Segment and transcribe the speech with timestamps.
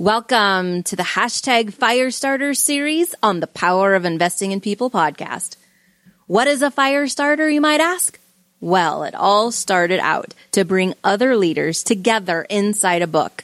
[0.00, 5.56] Welcome to the hashtag Firestarter series on the Power of Investing in People podcast.
[6.28, 8.16] What is a Firestarter, you might ask?
[8.60, 13.42] Well, it all started out to bring other leaders together inside a book.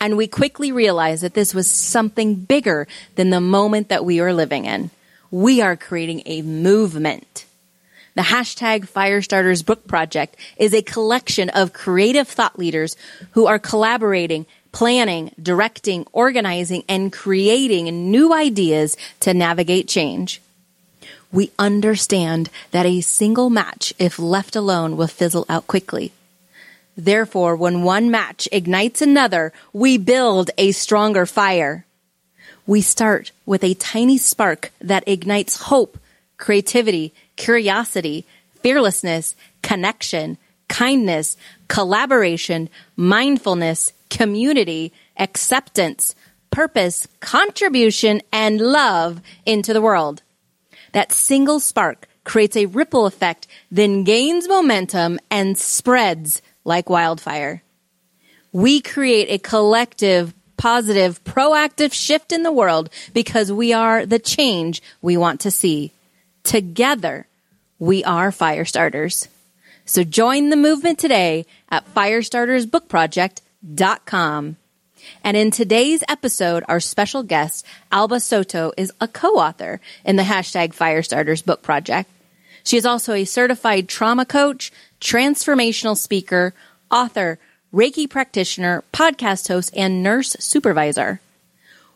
[0.00, 2.86] And we quickly realized that this was something bigger
[3.16, 4.90] than the moment that we were living in.
[5.32, 7.46] We are creating a movement.
[8.14, 12.96] The hashtag Firestarters Book Project is a collection of creative thought leaders
[13.32, 14.46] who are collaborating,
[14.76, 20.42] planning, directing, organizing, and creating new ideas to navigate change.
[21.32, 26.12] We understand that a single match, if left alone, will fizzle out quickly.
[26.94, 31.86] Therefore, when one match ignites another, we build a stronger fire.
[32.66, 35.96] We start with a tiny spark that ignites hope,
[36.36, 38.26] creativity, curiosity,
[38.60, 40.36] fearlessness, connection,
[40.68, 46.14] kindness, collaboration, mindfulness, community, acceptance,
[46.50, 50.22] purpose, contribution, and love into the world.
[50.92, 57.62] That single spark creates a ripple effect, then gains momentum and spreads like wildfire.
[58.52, 64.82] We create a collective, positive, proactive shift in the world because we are the change
[65.02, 65.92] we want to see.
[66.42, 67.26] Together,
[67.78, 69.28] we are fire starters.
[69.84, 73.45] So join the movement today at firestartersbookproject.com.
[75.24, 80.74] And in today's episode, our special guest, Alba Soto, is a co-author in the hashtag
[80.74, 82.10] Firestarters Book Project.
[82.64, 86.54] She is also a certified trauma coach, transformational speaker,
[86.90, 87.38] author,
[87.72, 91.20] Reiki practitioner, podcast host, and nurse supervisor.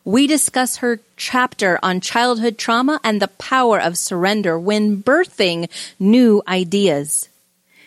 [0.05, 5.69] We discuss her chapter on childhood trauma and the power of surrender when birthing
[5.99, 7.29] new ideas.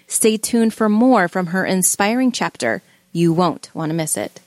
[0.08, 2.82] Stay tuned for more from her inspiring chapter.
[3.16, 4.42] You won't want to miss it.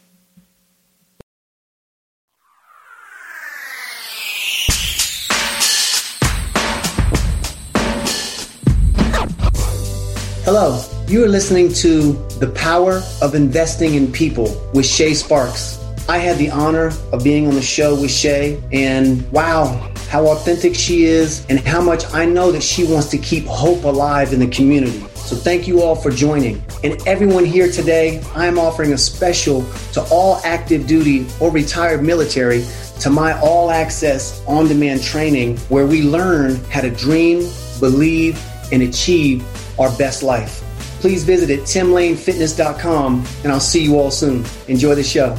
[10.42, 15.80] Hello, you are listening to The Power of Investing in People with Shay Sparks.
[16.08, 20.74] I had the honor of being on the show with Shay, and wow, how authentic
[20.74, 24.40] she is, and how much I know that she wants to keep hope alive in
[24.40, 25.04] the community.
[25.26, 26.64] So, thank you all for joining.
[26.84, 32.04] And everyone here today, I am offering a special to all active duty or retired
[32.04, 32.64] military
[33.00, 37.50] to my all access on demand training where we learn how to dream,
[37.80, 39.44] believe, and achieve
[39.80, 40.62] our best life.
[41.00, 44.44] Please visit at timlanefitness.com and I'll see you all soon.
[44.68, 45.36] Enjoy the show.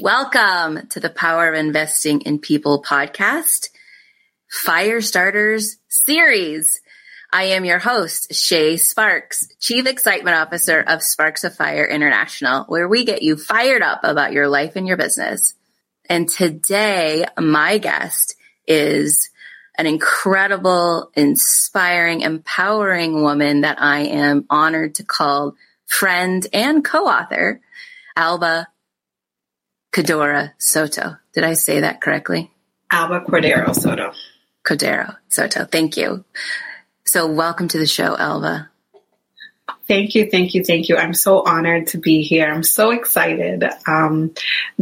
[0.00, 3.70] Welcome to the Power of Investing in People podcast,
[4.50, 6.80] Fire Starters series.
[7.32, 12.88] I am your host, Shay Sparks, Chief Excitement Officer of Sparks of Fire International, where
[12.88, 15.54] we get you fired up about your life and your business.
[16.10, 18.34] And today, my guest
[18.66, 19.30] is
[19.78, 25.54] an incredible, inspiring, empowering woman that I am honored to call
[25.86, 27.60] friend and co-author,
[28.14, 28.68] Alba
[29.96, 31.16] Cadora Soto.
[31.32, 32.50] Did I say that correctly?
[32.92, 34.12] Alba Cordero Soto.
[34.62, 35.64] Cordero Soto.
[35.64, 36.22] Thank you.
[37.06, 38.68] So welcome to the show, Alba.
[39.88, 40.98] Thank you, thank you, thank you.
[40.98, 42.46] I'm so honored to be here.
[42.46, 43.64] I'm so excited.
[43.86, 44.34] Um,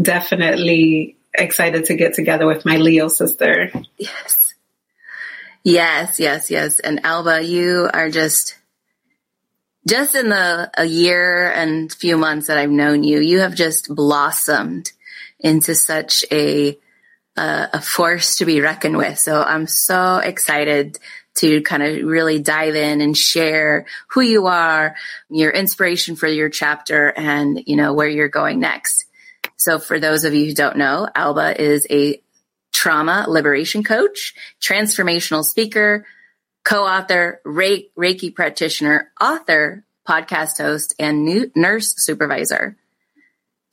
[0.03, 3.71] definitely excited to get together with my Leo sister.
[3.97, 4.55] Yes.
[5.63, 6.81] Yes, yes, yes.
[6.81, 8.59] And Alba, you are just
[9.87, 13.95] just in the a year and few months that I've known you, you have just
[13.95, 14.91] blossomed
[15.45, 16.77] into such a
[17.37, 19.19] uh, a force to be reckoned with.
[19.19, 20.99] So I'm so excited
[21.37, 24.95] to kind of really dive in and share who you are,
[25.29, 29.05] your inspiration for your chapter, and you know where you're going next.
[29.57, 32.23] So for those of you who don't know, Alba is a
[32.73, 36.07] trauma liberation coach, transformational speaker,
[36.65, 42.77] co-author, Reiki practitioner, author, podcast host, and nurse supervisor.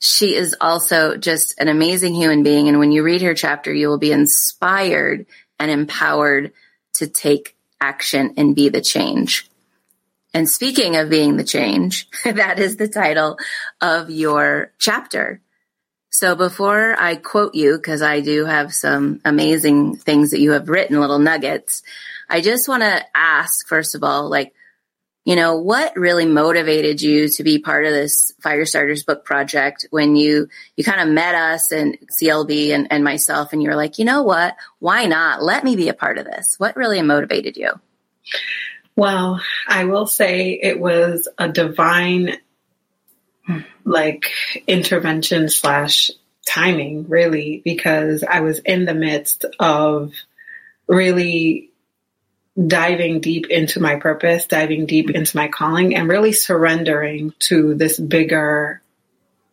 [0.02, 2.66] She is also just an amazing human being.
[2.66, 5.26] And when you read her chapter, you will be inspired
[5.60, 6.52] and empowered
[6.94, 9.48] to take action and be the change.
[10.34, 13.38] And speaking of being the change, that is the title
[13.80, 15.40] of your chapter.
[16.10, 20.68] So before I quote you, because I do have some amazing things that you have
[20.68, 21.84] written, little nuggets,
[22.28, 24.52] I just want to ask, first of all, like,
[25.24, 30.16] you know, what really motivated you to be part of this Firestarters book project when
[30.16, 33.98] you, you kind of met us and CLB and, and myself and you were like,
[33.98, 34.56] you know what?
[34.80, 35.42] Why not?
[35.42, 36.56] Let me be a part of this.
[36.58, 37.70] What really motivated you?
[38.96, 42.36] Well, I will say it was a divine
[43.84, 44.30] like
[44.66, 46.10] intervention slash
[46.46, 50.12] timing really because I was in the midst of
[50.86, 51.71] really
[52.56, 57.98] diving deep into my purpose, diving deep into my calling and really surrendering to this
[57.98, 58.82] bigger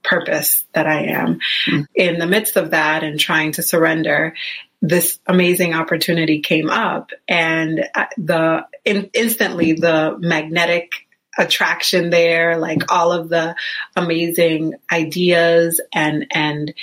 [0.03, 1.39] purpose that I am.
[1.67, 1.85] Mm.
[1.95, 4.33] In the midst of that and trying to surrender,
[4.81, 10.91] this amazing opportunity came up and uh, the in, instantly the magnetic
[11.37, 13.55] attraction there like all of the
[13.95, 16.73] amazing ideas and and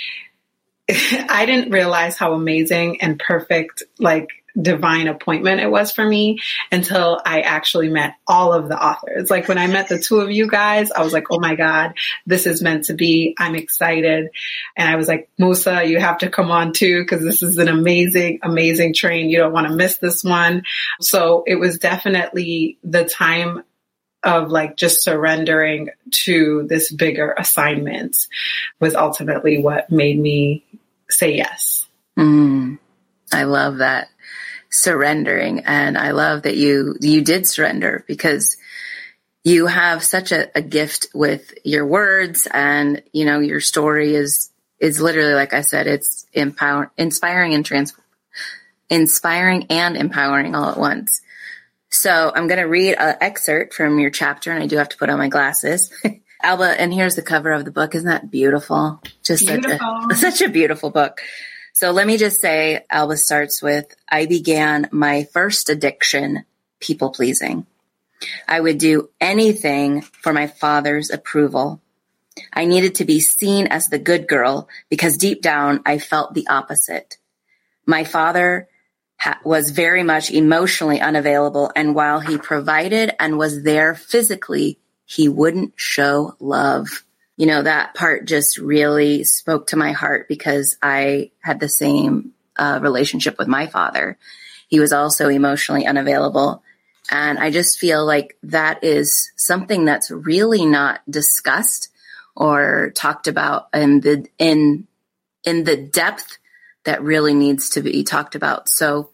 [0.89, 6.39] I didn't realize how amazing and perfect like divine appointment it was for me
[6.71, 9.29] until I actually met all of the authors.
[9.29, 11.93] Like when I met the two of you guys, I was like, oh my God,
[12.25, 13.35] this is meant to be.
[13.37, 14.29] I'm excited.
[14.75, 17.67] And I was like, Musa, you have to come on too, because this is an
[17.67, 19.29] amazing, amazing train.
[19.29, 20.63] You don't want to miss this one.
[21.01, 23.63] So it was definitely the time
[24.23, 28.27] of like just surrendering to this bigger assignment
[28.79, 30.65] was ultimately what made me
[31.09, 31.87] say yes.
[32.17, 32.79] Mm,
[33.31, 34.09] I love that
[34.77, 35.61] surrendering.
[35.65, 38.57] And I love that you, you did surrender because
[39.43, 44.51] you have such a, a gift with your words and, you know, your story is,
[44.79, 47.95] is literally, like I said, it's empower, inspiring and trans,
[48.87, 51.21] inspiring and empowering all at once.
[51.89, 54.97] So I'm going to read an excerpt from your chapter and I do have to
[54.97, 55.91] put on my glasses.
[56.43, 57.95] Alba, and here's the cover of the book.
[57.95, 59.01] Isn't that beautiful?
[59.23, 59.79] Just beautiful.
[60.11, 61.21] Such, a, such a beautiful book.
[61.77, 66.43] So let me just say, Alba starts with, I began my first addiction,
[66.79, 67.67] people pleasing.
[68.47, 71.79] I would do anything for my father's approval.
[72.51, 76.47] I needed to be seen as the good girl because deep down I felt the
[76.47, 77.17] opposite.
[77.85, 78.69] My father
[79.19, 85.29] ha- was very much emotionally unavailable and while he provided and was there physically, he
[85.29, 87.03] wouldn't show love
[87.37, 92.33] you know, that part just really spoke to my heart because I had the same
[92.57, 94.17] uh, relationship with my father.
[94.67, 96.63] He was also emotionally unavailable.
[97.09, 101.89] And I just feel like that is something that's really not discussed
[102.35, 104.87] or talked about in the, in,
[105.43, 106.39] in the depth
[106.85, 108.67] that really needs to be talked about.
[108.67, 109.11] So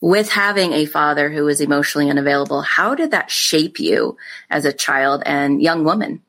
[0.00, 4.16] with having a father who was emotionally unavailable, how did that shape you
[4.50, 6.22] as a child and young woman?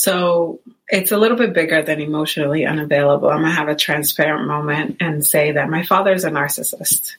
[0.00, 3.28] So it's a little bit bigger than emotionally unavailable.
[3.28, 7.16] I'm going to have a transparent moment and say that my father is a narcissist.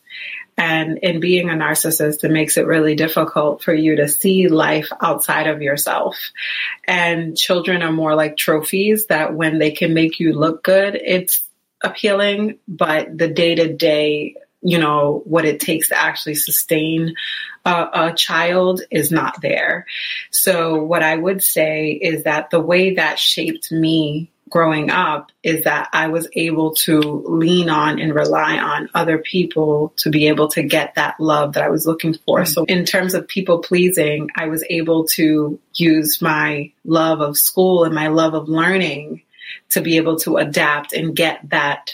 [0.57, 4.89] And in being a narcissist, it makes it really difficult for you to see life
[4.99, 6.17] outside of yourself.
[6.87, 11.43] And children are more like trophies that when they can make you look good, it's
[11.83, 17.15] appealing, but the day to day you know, what it takes to actually sustain
[17.65, 19.85] a, a, child is not there.
[20.31, 25.63] So what I would say is that the way that shaped me growing up is
[25.63, 30.49] that I was able to lean on and rely on other people to be able
[30.49, 32.41] to get that love that I was looking for.
[32.41, 32.51] Mm-hmm.
[32.51, 37.85] So in terms of people pleasing, I was able to use my love of school
[37.85, 39.23] and my love of learning
[39.69, 41.93] to be able to adapt and get that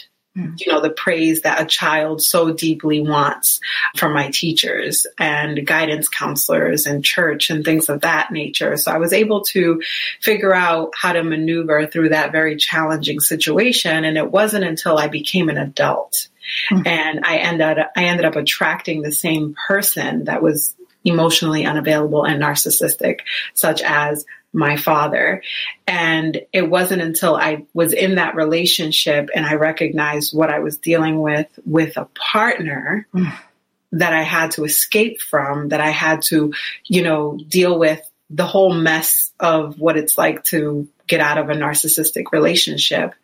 [0.56, 3.60] you know, the praise that a child so deeply wants
[3.96, 8.76] from my teachers and guidance counselors and church and things of that nature.
[8.76, 9.82] So I was able to
[10.20, 14.04] figure out how to maneuver through that very challenging situation.
[14.04, 16.28] And it wasn't until I became an adult
[16.70, 16.86] mm-hmm.
[16.86, 20.74] and I ended, I ended up attracting the same person that was
[21.04, 23.20] emotionally unavailable and narcissistic,
[23.54, 25.42] such as my father.
[25.86, 30.78] And it wasn't until I was in that relationship and I recognized what I was
[30.78, 33.06] dealing with with a partner
[33.92, 36.52] that I had to escape from, that I had to,
[36.84, 38.00] you know, deal with
[38.30, 43.14] the whole mess of what it's like to get out of a narcissistic relationship.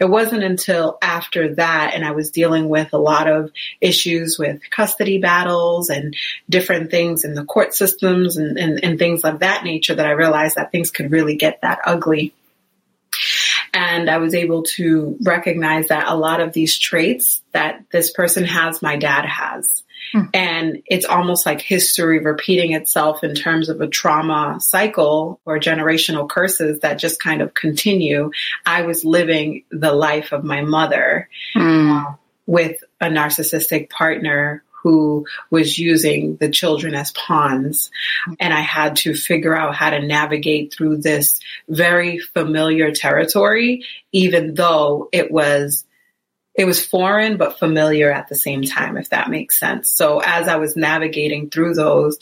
[0.00, 4.60] It wasn't until after that and I was dealing with a lot of issues with
[4.70, 6.14] custody battles and
[6.48, 10.12] different things in the court systems and, and, and things of that nature that I
[10.12, 12.34] realized that things could really get that ugly.
[13.72, 18.44] And I was able to recognize that a lot of these traits that this person
[18.44, 19.82] has, my dad has.
[20.12, 20.22] Hmm.
[20.34, 26.28] And it's almost like history repeating itself in terms of a trauma cycle or generational
[26.28, 28.30] curses that just kind of continue.
[28.66, 31.92] I was living the life of my mother hmm.
[31.92, 32.14] uh,
[32.46, 37.90] with a narcissistic partner who was using the children as pawns.
[38.26, 38.34] Mm-hmm.
[38.40, 44.54] And I had to figure out how to navigate through this very familiar territory, even
[44.54, 45.84] though it was
[46.54, 49.88] it was foreign but familiar at the same time, if that makes sense.
[49.90, 52.18] So as I was navigating through those,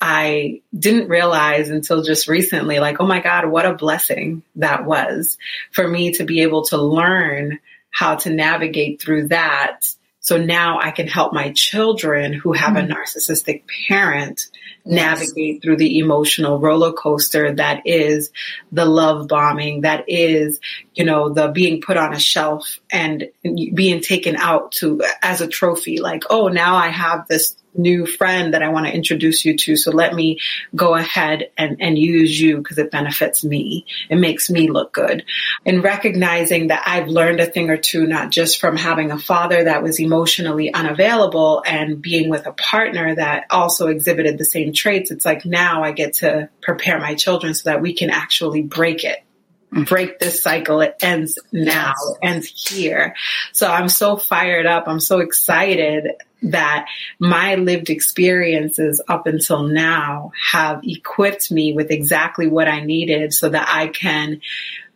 [0.00, 5.38] I didn't realize until just recently, like, oh my God, what a blessing that was
[5.70, 7.60] for me to be able to learn
[7.90, 9.86] how to navigate through that.
[10.28, 12.92] So now I can help my children who have mm-hmm.
[12.92, 14.42] a narcissistic parent
[14.84, 18.30] navigate through the emotional roller coaster that is
[18.70, 20.60] the love bombing, that is,
[20.92, 25.48] you know, the being put on a shelf and being taken out to as a
[25.48, 25.98] trophy.
[25.98, 29.76] Like, oh, now I have this new friend that I want to introduce you to.
[29.76, 30.38] So let me
[30.74, 33.86] go ahead and, and use you because it benefits me.
[34.10, 35.24] It makes me look good.
[35.64, 39.64] And recognizing that I've learned a thing or two, not just from having a father
[39.64, 45.10] that was emotionally unavailable and being with a partner that also exhibited the same traits.
[45.10, 49.04] It's like now I get to prepare my children so that we can actually break
[49.04, 49.24] it
[49.70, 50.80] break this cycle.
[50.80, 53.14] It ends now, it ends here.
[53.52, 54.84] So I'm so fired up.
[54.86, 56.08] I'm so excited
[56.42, 56.86] that
[57.18, 63.48] my lived experiences up until now have equipped me with exactly what I needed so
[63.48, 64.40] that I can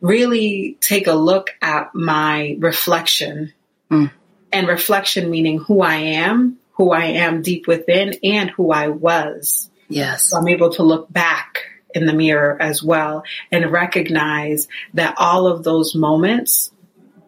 [0.00, 3.52] really take a look at my reflection
[3.90, 4.10] mm.
[4.52, 9.68] and reflection meaning who I am, who I am deep within and who I was.
[9.88, 10.30] Yes.
[10.30, 15.46] So I'm able to look back in the mirror as well and recognize that all
[15.46, 16.70] of those moments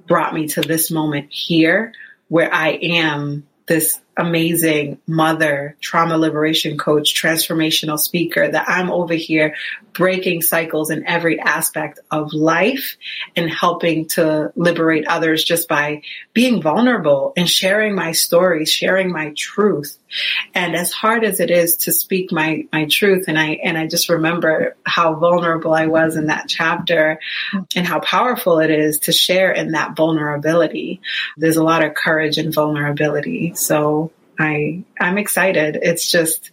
[0.06, 1.92] brought me to this moment here
[2.28, 9.54] where I am this amazing mother, trauma liberation coach, transformational speaker that I'm over here
[9.94, 12.97] breaking cycles in every aspect of life
[13.37, 16.02] and helping to liberate others just by
[16.35, 19.97] being vulnerable and sharing my stories, sharing my truth.
[20.52, 23.87] And as hard as it is to speak my, my truth, and I, and I
[23.87, 27.21] just remember how vulnerable I was in that chapter
[27.75, 31.00] and how powerful it is to share in that vulnerability.
[31.37, 33.54] There's a lot of courage and vulnerability.
[33.54, 34.03] So
[34.38, 35.78] I, I'm excited.
[35.80, 36.50] It's just,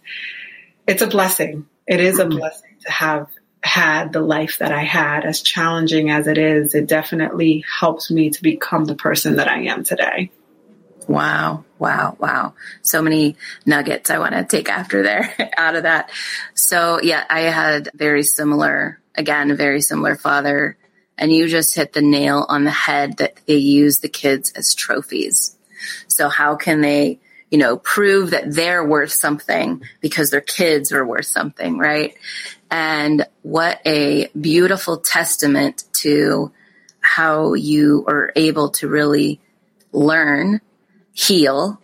[0.86, 1.66] it's a blessing.
[1.86, 3.28] It is a blessing to have
[3.62, 8.30] had the life that I had, as challenging as it is, it definitely helps me
[8.30, 10.30] to become the person that I am today.
[11.08, 12.54] Wow, wow, wow.
[12.82, 13.36] So many
[13.66, 16.10] nuggets I want to take after there out of that.
[16.54, 20.76] So yeah, I had very similar, again, very similar father.
[21.18, 24.74] And you just hit the nail on the head that they use the kids as
[24.74, 25.56] trophies.
[26.08, 27.20] So how can they
[27.52, 32.16] you know, prove that they're worth something because their kids are worth something, right?
[32.70, 36.50] And what a beautiful testament to
[37.00, 39.38] how you are able to really
[39.92, 40.62] learn,
[41.12, 41.78] heal.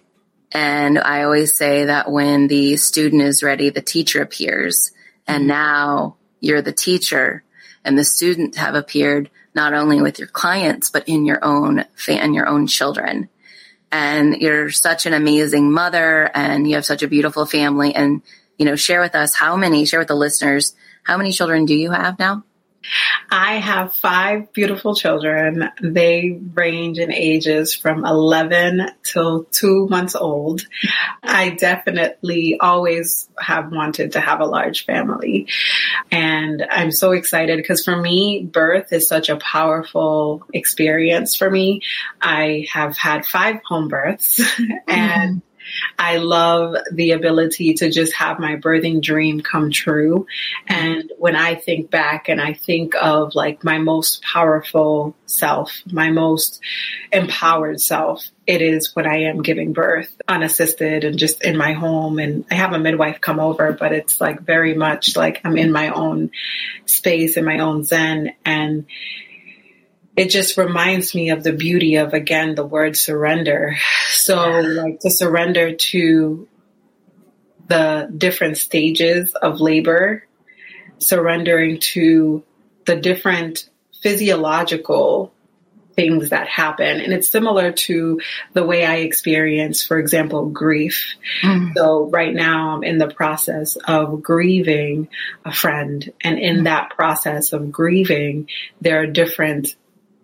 [0.53, 4.93] And I always say that when the student is ready, the teacher appears.
[5.27, 7.45] And now you're the teacher
[7.85, 12.33] and the student have appeared not only with your clients, but in your own fan,
[12.33, 13.29] your own children
[13.90, 17.95] and you're such an amazing mother and you have such a beautiful family.
[17.95, 18.23] And
[18.59, 21.75] you know share with us how many share with the listeners how many children do
[21.75, 22.45] you have now
[23.30, 25.71] I have five beautiful children.
[25.83, 30.62] They range in ages from 11 till two months old.
[31.23, 35.49] I definitely always have wanted to have a large family.
[36.11, 41.83] And I'm so excited because for me, birth is such a powerful experience for me.
[42.21, 44.40] I have had five home births
[44.87, 45.42] and
[45.99, 50.27] I love the ability to just have my birthing dream come true.
[50.69, 50.75] Mm-hmm.
[50.75, 56.11] And when I think back and I think of like my most powerful self, my
[56.11, 56.61] most
[57.13, 62.19] empowered self, it is when I am giving birth unassisted and just in my home.
[62.19, 65.71] And I have a midwife come over, but it's like very much like I'm in
[65.71, 66.31] my own
[66.87, 68.33] space, in my own zen.
[68.45, 68.87] And
[70.19, 73.77] it just reminds me of the beauty of again the word surrender.
[74.11, 76.49] So like to surrender to
[77.69, 80.25] the different stages of labor,
[80.99, 82.43] surrendering to
[82.87, 83.69] the different
[84.03, 85.33] physiological
[85.95, 87.01] things that happen.
[87.01, 88.21] And it's similar to
[88.53, 91.17] the way I experience, for example, grief.
[91.43, 91.75] Mm.
[91.77, 95.09] So right now I'm in the process of grieving
[95.45, 96.13] a friend.
[96.23, 96.65] And in mm.
[96.65, 98.49] that process of grieving,
[98.81, 99.75] there are different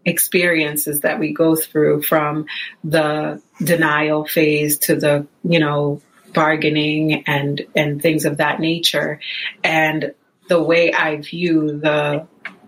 [0.04, 2.46] experiences that we go through from
[2.82, 6.00] the denial phase to the, you know,
[6.32, 9.20] bargaining and, and things of that nature.
[9.62, 10.14] And
[10.48, 12.26] the way I view the,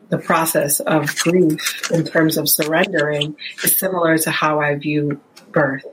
[0.08, 5.20] the process of grief in terms of surrendering is similar to how I view
[5.56, 5.86] birth.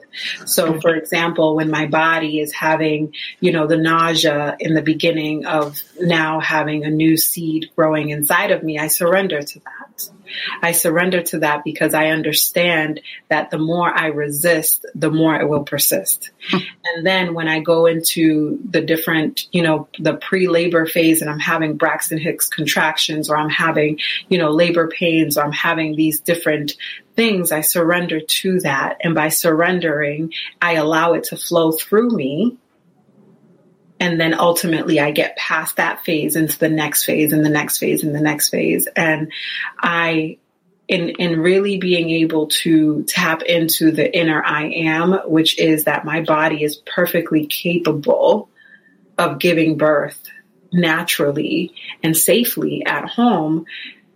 [0.46, 5.46] So, for example, when my body is having, you know, the nausea in the beginning
[5.46, 10.10] of now having a new seed growing inside of me, I surrender to that.
[10.62, 15.48] I surrender to that because I understand that the more I resist, the more it
[15.48, 16.32] will persist.
[16.50, 16.58] Hmm.
[16.86, 21.40] and then when I go into the different, you know, the pre-labor phase and I'm
[21.40, 26.20] having Braxton Hicks contractions or I'm having, you know, labor pains or I'm having these
[26.20, 26.76] different
[27.16, 28.98] things, I surrender to that.
[29.04, 32.58] And by surrendering, I allow it to flow through me
[34.04, 37.78] and then ultimately I get past that phase into the next phase and the next
[37.78, 38.86] phase and the next phase.
[38.98, 39.32] And
[39.80, 40.40] I,
[40.90, 46.04] in, in really being able to tap into the inner I am, which is that
[46.04, 48.50] my body is perfectly capable
[49.18, 50.22] of giving birth
[50.74, 53.66] naturally and safely at home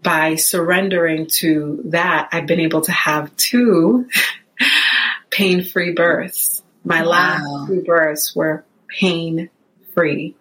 [0.08, 4.08] by surrendering to that, I've been able to have two
[5.30, 6.64] pain free births.
[6.86, 7.10] My wow.
[7.10, 9.50] last two births were pain
[9.94, 10.38] free.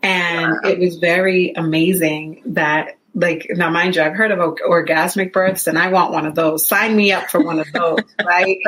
[0.00, 0.70] And wow.
[0.70, 5.78] it was very amazing that like now mind you i've heard of orgasmic births and
[5.78, 6.66] i want one of those.
[6.66, 8.58] Sign me up for one of those right?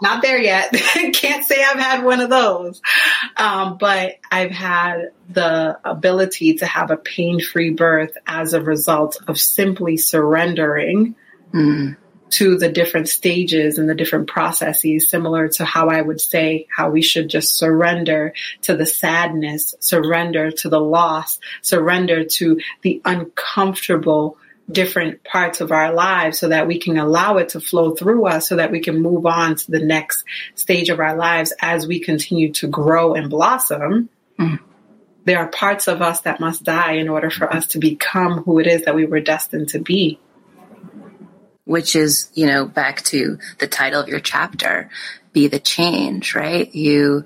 [0.00, 0.72] Not there yet.
[1.12, 2.80] Can't say i've had one of those.
[3.36, 9.38] Um, but i've had the ability to have a pain-free birth as a result of
[9.38, 11.14] simply surrendering
[11.52, 11.96] mm
[12.30, 16.90] to the different stages and the different processes, similar to how I would say how
[16.90, 18.32] we should just surrender
[18.62, 24.38] to the sadness, surrender to the loss, surrender to the uncomfortable
[24.70, 28.48] different parts of our lives so that we can allow it to flow through us
[28.48, 31.98] so that we can move on to the next stage of our lives as we
[31.98, 34.08] continue to grow and blossom.
[34.38, 34.60] Mm.
[35.24, 38.60] There are parts of us that must die in order for us to become who
[38.60, 40.20] it is that we were destined to be
[41.70, 44.90] which is, you know, back to the title of your chapter,
[45.32, 46.74] be the change, right?
[46.74, 47.24] You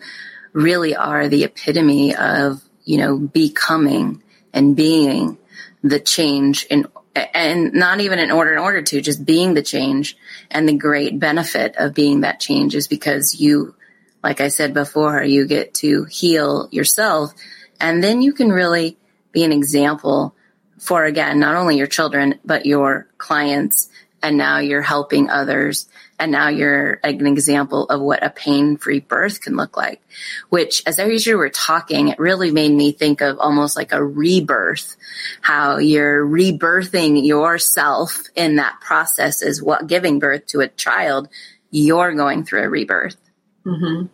[0.53, 4.23] really are the epitome of, you know, becoming
[4.53, 5.39] and being
[5.83, 6.87] the change in,
[7.17, 10.15] and not even in order in order to just being the change
[10.51, 13.75] and the great benefit of being that change is because you,
[14.23, 17.33] like I said before, you get to heal yourself
[17.81, 18.99] and then you can really
[19.33, 20.35] be an example
[20.79, 23.89] for again, not only your children, but your clients
[24.25, 25.87] and now you're helping others
[26.19, 30.01] and now you're an example of what a pain-free birth can look like
[30.49, 34.03] which as I usually were talking it really made me think of almost like a
[34.03, 34.97] rebirth
[35.43, 41.29] how you're rebirthing yourself in that process is what giving birth to a child
[41.71, 43.21] you're going through a rebirth
[43.67, 44.07] mm-hmm.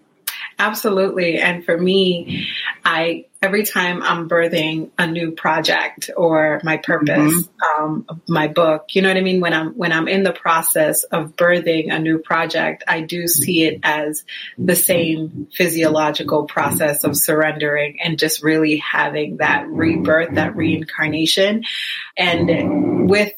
[0.59, 2.49] absolutely and for me
[2.85, 7.83] I every time I'm birthing a new project or my purpose, mm-hmm.
[7.83, 9.41] um, my book, you know what I mean?
[9.41, 13.65] When I'm, when I'm in the process of birthing a new project, I do see
[13.65, 14.25] it as
[14.59, 21.65] the same physiological process of surrendering and just really having that rebirth, that reincarnation.
[22.19, 23.33] And with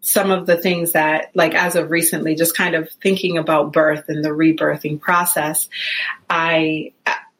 [0.00, 4.04] some of the things that, like, as of recently, just kind of thinking about birth
[4.08, 5.68] and the rebirthing process,
[6.28, 6.92] I,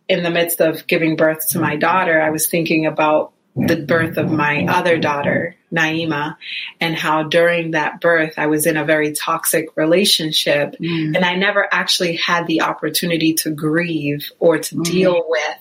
[0.09, 4.17] in the midst of giving birth to my daughter, I was thinking about the birth
[4.17, 6.37] of my other daughter, Naima,
[6.81, 11.15] and how during that birth I was in a very toxic relationship mm.
[11.15, 14.85] and I never actually had the opportunity to grieve or to mm.
[14.85, 15.59] deal with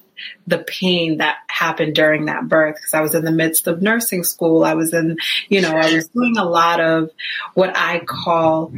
[0.48, 4.24] the pain that happened during that birth because I was in the midst of nursing
[4.24, 4.64] school.
[4.64, 5.18] I was in,
[5.50, 7.10] you know, I was doing a lot of
[7.54, 8.74] what I call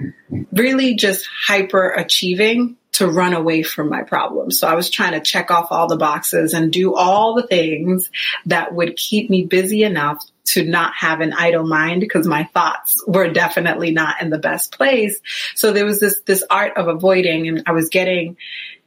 [0.52, 4.58] really just hyper achieving to run away from my problems.
[4.58, 8.10] So I was trying to check off all the boxes and do all the things
[8.46, 13.04] that would keep me busy enough to not have an idle mind because my thoughts
[13.06, 15.20] were definitely not in the best place.
[15.56, 18.38] So there was this, this art of avoiding and I was getting,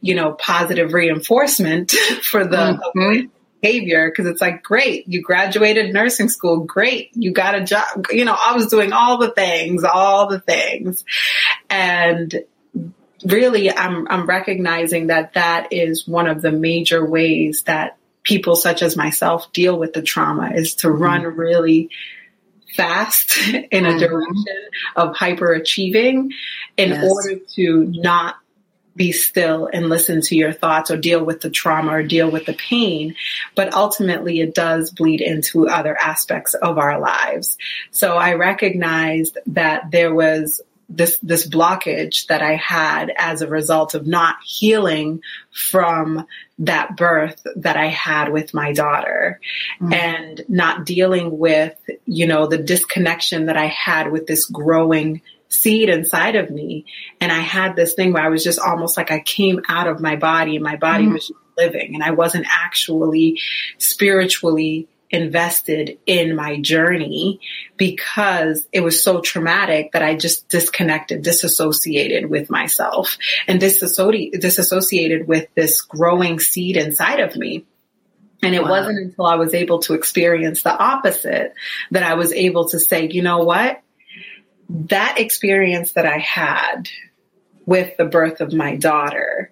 [0.01, 1.90] you know, positive reinforcement
[2.23, 3.27] for the mm-hmm.
[3.61, 6.61] behavior because it's like, great, you graduated nursing school.
[6.61, 7.11] Great.
[7.12, 8.07] You got a job.
[8.11, 11.05] You know, I was doing all the things, all the things.
[11.68, 12.35] And
[13.24, 18.83] really I'm, I'm recognizing that that is one of the major ways that people such
[18.83, 21.02] as myself deal with the trauma is to mm-hmm.
[21.02, 21.90] run really
[22.76, 23.98] fast in a mm-hmm.
[23.98, 24.57] direction
[24.96, 26.31] of hyperachieving
[26.76, 27.04] in yes.
[27.11, 28.37] order to not
[28.98, 32.44] be still and listen to your thoughts or deal with the trauma or deal with
[32.44, 33.14] the pain.
[33.54, 37.57] But ultimately it does bleed into other aspects of our lives.
[37.92, 43.94] So I recognized that there was this this blockage that I had as a result
[43.94, 45.20] of not healing
[45.51, 46.27] from
[46.61, 49.40] that birth that I had with my daughter
[49.81, 49.92] mm-hmm.
[49.92, 55.88] and not dealing with, you know, the disconnection that I had with this growing seed
[55.88, 56.87] inside of me.
[57.20, 60.01] And I had this thing where I was just almost like I came out of
[60.01, 61.14] my body and my body mm-hmm.
[61.14, 63.40] was living and I wasn't actually
[63.79, 67.40] spiritually invested in my journey
[67.77, 73.16] because it was so traumatic that I just disconnected, disassociated with myself
[73.47, 77.66] and disassociated, disassociated with this growing seed inside of me.
[78.42, 78.71] And it wow.
[78.71, 81.55] wasn't until I was able to experience the opposite
[81.90, 83.81] that I was able to say, you know what?
[84.68, 86.88] That experience that I had
[87.66, 89.51] with the birth of my daughter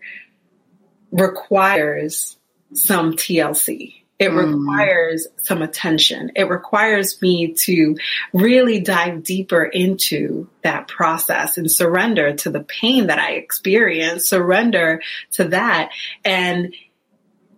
[1.11, 2.37] requires
[2.75, 4.06] some TLC.
[4.19, 4.55] It mm.
[4.55, 6.33] requires some attention.
[6.35, 7.97] It requires me to
[8.33, 15.03] really dive deeper into that process and surrender to the pain that I experience, surrender
[15.33, 15.91] to that.
[16.25, 16.75] And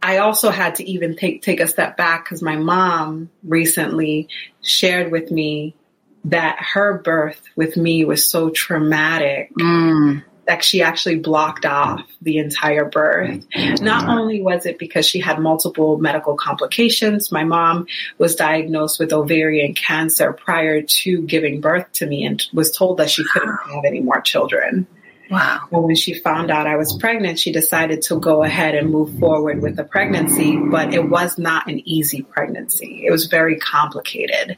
[0.03, 4.29] I also had to even take, take a step back because my mom recently
[4.63, 5.75] shared with me
[6.25, 12.39] that her birth with me was so traumatic mm that she actually blocked off the
[12.39, 13.47] entire birth.
[13.51, 13.85] Mm-hmm.
[13.85, 19.13] Not only was it because she had multiple medical complications, my mom was diagnosed with
[19.13, 23.85] ovarian cancer prior to giving birth to me and was told that she couldn't have
[23.85, 24.87] any more children.
[25.31, 25.69] Wow.
[25.71, 29.19] And when she found out I was pregnant, she decided to go ahead and move
[29.19, 33.05] forward with the pregnancy, but it was not an easy pregnancy.
[33.05, 34.57] It was very complicated.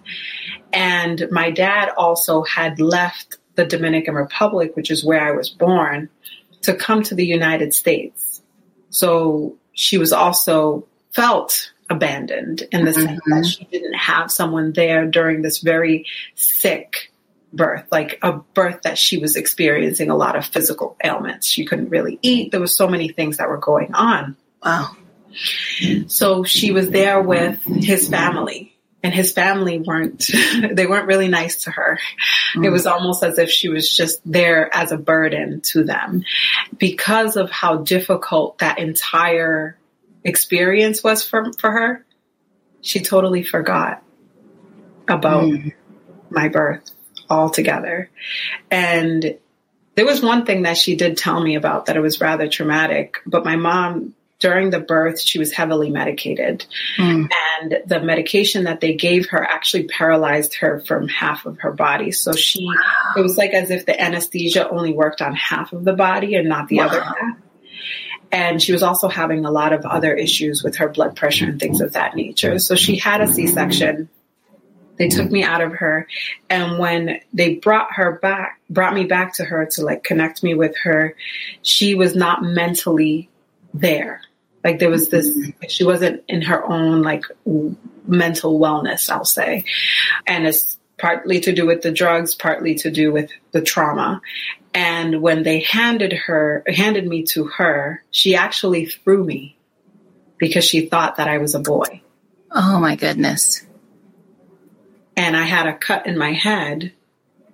[0.73, 6.09] And my dad also had left the Dominican Republic, which is where I was born,
[6.63, 8.41] to come to the United States.
[8.89, 13.03] So she was also felt abandoned in the mm-hmm.
[13.03, 17.13] sense that she didn't have someone there during this very sick
[17.53, 21.47] birth, like a birth that she was experiencing a lot of physical ailments.
[21.47, 22.53] She couldn't really eat.
[22.53, 24.37] There was so many things that were going on.
[24.65, 24.97] Wow.
[26.07, 28.70] So she was there with his family
[29.03, 30.31] and his family weren't
[30.73, 31.99] they weren't really nice to her.
[32.55, 32.67] Mm.
[32.67, 36.25] It was almost as if she was just there as a burden to them
[36.77, 39.79] because of how difficult that entire
[40.25, 42.05] experience was for for her.
[42.83, 44.03] She totally forgot
[45.09, 45.73] about mm.
[46.31, 46.91] my birth
[47.29, 48.11] altogether.
[48.71, 49.39] And
[49.95, 53.19] there was one thing that she did tell me about that it was rather traumatic,
[53.27, 56.65] but my mom during the birth, she was heavily medicated.
[56.99, 57.31] Mm.
[57.61, 62.11] And the medication that they gave her actually paralyzed her from half of her body.
[62.11, 63.13] So she, wow.
[63.19, 66.49] it was like as if the anesthesia only worked on half of the body and
[66.49, 66.87] not the wow.
[66.87, 67.37] other half.
[68.33, 71.61] And she was also having a lot of other issues with her blood pressure and
[71.61, 72.59] things of that nature.
[72.59, 74.09] So she had a C section.
[74.97, 76.07] They took me out of her.
[76.49, 80.55] And when they brought her back, brought me back to her to like connect me
[80.55, 81.17] with her,
[81.63, 83.29] she was not mentally
[83.75, 84.21] there.
[84.63, 85.37] Like there was this,
[85.69, 87.25] she wasn't in her own like
[88.07, 89.65] mental wellness, I'll say.
[90.27, 94.21] And it's partly to do with the drugs, partly to do with the trauma.
[94.75, 99.57] And when they handed her, handed me to her, she actually threw me
[100.39, 102.03] because she thought that I was a boy.
[102.51, 103.65] Oh my goodness.
[105.17, 106.93] And I had a cut in my head,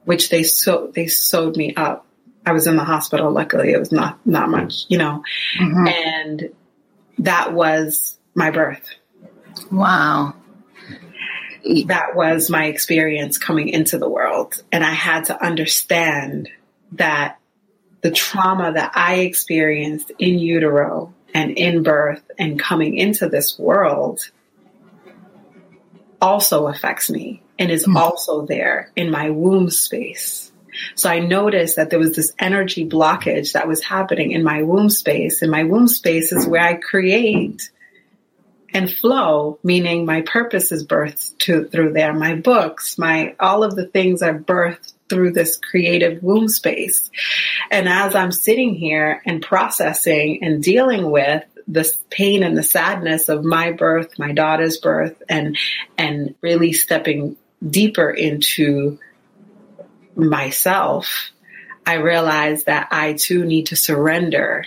[0.05, 2.07] which they sew, they sewed me up.
[2.45, 3.31] I was in the hospital.
[3.33, 5.23] Luckily, it was not, not much, you know,
[5.59, 5.89] mm-hmm.
[5.89, 6.55] and
[7.19, 8.89] that was my birth.
[9.71, 10.35] Wow.
[11.87, 14.63] That was my experience coming into the world.
[14.71, 16.49] And I had to understand
[16.93, 17.39] that
[18.03, 24.31] the trauma that I experienced in utero and in birth and coming into this world
[26.21, 27.97] also affects me and is mm.
[27.97, 30.53] also there in my womb space.
[30.95, 34.91] So I noticed that there was this energy blockage that was happening in my womb
[34.91, 35.43] space.
[35.43, 37.71] And my womb space is where I create
[38.75, 42.13] and flow, meaning my purpose is birthed to, through there.
[42.13, 47.11] My books, my, all of the things are birthed through this creative womb space.
[47.71, 53.29] And as I'm sitting here and processing and dealing with this pain and the sadness
[53.29, 55.57] of my birth, my daughter's birth, and,
[55.97, 57.37] and really stepping
[57.67, 58.99] deeper into
[60.17, 61.31] myself,
[61.85, 64.65] I realized that I too need to surrender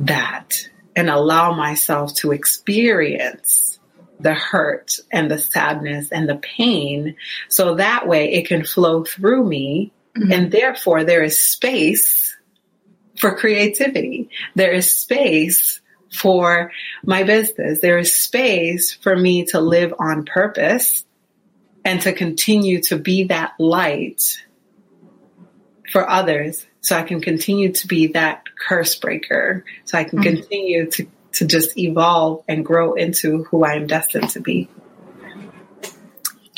[0.00, 3.78] that and allow myself to experience
[4.20, 7.16] the hurt and the sadness and the pain
[7.48, 10.32] so that way it can flow through me mm-hmm.
[10.32, 12.36] and therefore there is space
[13.16, 14.28] for creativity.
[14.54, 15.80] There is space
[16.12, 16.72] for
[17.04, 17.80] my business.
[17.80, 21.04] There is space for me to live on purpose
[21.84, 24.42] and to continue to be that light
[25.90, 30.36] for others so I can continue to be that curse breaker so I can mm-hmm.
[30.36, 34.68] continue to to just evolve and grow into who I am destined to be.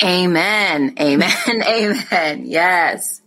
[0.03, 0.95] Amen.
[0.99, 1.31] Amen.
[1.67, 2.45] Amen.
[2.45, 3.21] Yes.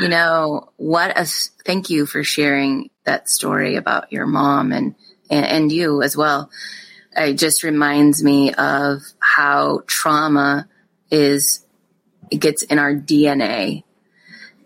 [0.00, 1.24] You know, what a
[1.64, 4.94] thank you for sharing that story about your mom and,
[5.30, 6.50] and, and you as well.
[7.16, 10.68] It just reminds me of how trauma
[11.10, 11.64] is,
[12.30, 13.84] it gets in our DNA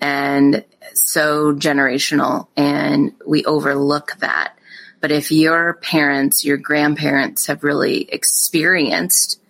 [0.00, 4.56] and so generational and we overlook that.
[5.00, 9.40] But if your parents, your grandparents have really experienced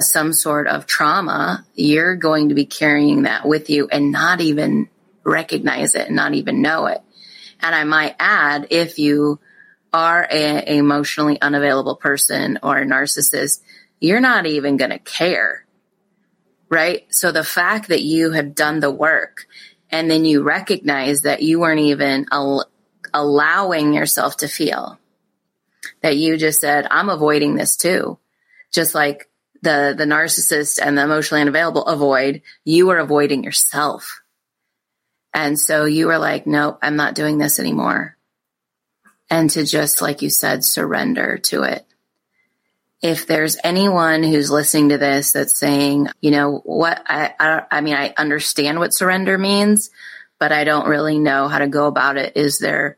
[0.00, 4.88] some sort of trauma, you're going to be carrying that with you and not even
[5.22, 7.00] recognize it and not even know it.
[7.60, 9.38] And I might add, if you
[9.92, 13.60] are a, a emotionally unavailable person or a narcissist,
[14.00, 15.63] you're not even going to care.
[16.74, 17.06] Right.
[17.14, 19.46] So the fact that you have done the work
[19.90, 22.68] and then you recognize that you weren't even al-
[23.12, 24.98] allowing yourself to feel
[26.02, 28.18] that you just said, I'm avoiding this too.
[28.72, 29.30] Just like
[29.62, 34.22] the, the narcissist and the emotionally unavailable avoid, you were avoiding yourself.
[35.32, 38.16] And so you were like, nope, I'm not doing this anymore.
[39.30, 41.86] And to just, like you said, surrender to it.
[43.04, 47.80] If there's anyone who's listening to this that's saying, you know, what, I, I, I
[47.82, 49.90] mean, I understand what surrender means,
[50.38, 52.32] but I don't really know how to go about it.
[52.34, 52.96] Is there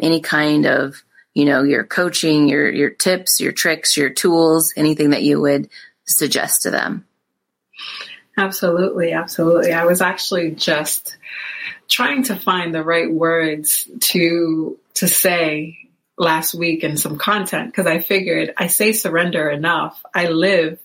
[0.00, 5.10] any kind of, you know, your coaching, your, your tips, your tricks, your tools, anything
[5.10, 5.68] that you would
[6.04, 7.06] suggest to them?
[8.36, 9.72] Absolutely, absolutely.
[9.72, 11.16] I was actually just
[11.88, 15.83] trying to find the right words to to say
[16.16, 20.00] last week and some content because I figured I say surrender enough.
[20.14, 20.78] I live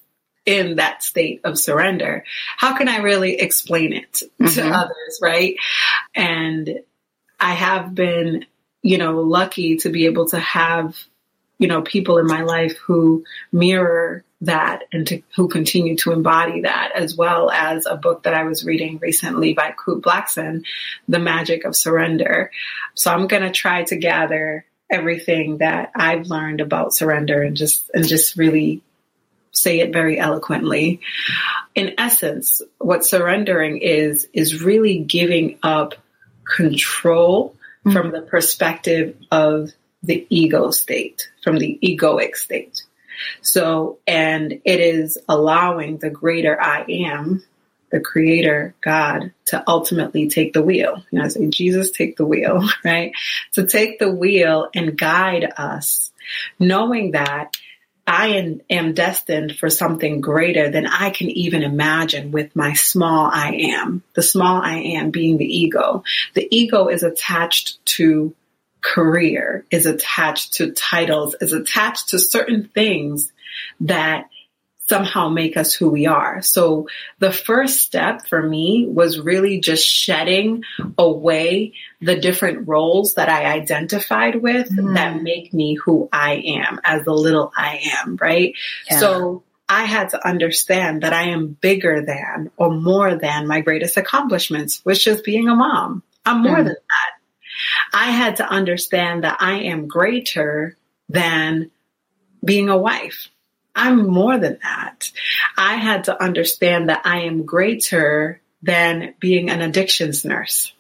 [0.46, 2.24] in that state of surrender.
[2.58, 4.48] How can I really explain it mm-hmm.
[4.48, 5.56] to others, right?
[6.16, 6.80] And
[7.40, 8.46] I have been,
[8.82, 10.98] you know, lucky to be able to have,
[11.60, 16.62] you know, people in my life who mirror that and to, who continue to embody
[16.62, 20.64] that, as well as a book that I was reading recently by Kute Blackson,
[21.08, 22.50] The Magic of Surrender.
[22.96, 27.90] So I'm going to try to gather everything that I've learned about surrender and just,
[27.94, 28.82] and just really
[29.52, 31.02] say it very eloquently.
[31.76, 35.96] In essence, what surrendering is, is really giving up
[36.44, 37.92] control mm-hmm.
[37.92, 39.72] from the perspective of
[40.04, 42.84] the ego state, from the egoic state.
[43.42, 47.44] So, and it is allowing the greater I am,
[47.92, 51.04] the creator, God, to ultimately take the wheel.
[51.12, 53.14] You know, I say, Jesus, take the wheel, right?
[53.54, 56.12] To take the wheel and guide us,
[56.60, 57.58] knowing that
[58.06, 63.30] I am, am, destined for something greater than I can even imagine with my small
[63.32, 64.02] I am.
[64.16, 66.04] The small I am being the ego.
[66.34, 68.34] The ego is attached to
[68.82, 73.32] career is attached to titles, is attached to certain things
[73.82, 74.30] that
[74.90, 76.42] somehow make us who we are.
[76.42, 76.88] So
[77.20, 80.64] the first step for me was really just shedding
[80.98, 84.96] away the different roles that I identified with mm.
[84.96, 88.54] that make me who I am as the little I am, right?
[88.90, 88.98] Yeah.
[88.98, 93.96] So I had to understand that I am bigger than or more than my greatest
[93.96, 96.02] accomplishments, which is being a mom.
[96.26, 96.66] I'm more mm.
[96.66, 97.12] than that.
[97.94, 100.76] I had to understand that I am greater
[101.08, 101.70] than
[102.44, 103.30] being a wife.
[103.80, 105.10] I'm more than that.
[105.58, 110.74] I had to understand that I am greater than being an addictions nurse.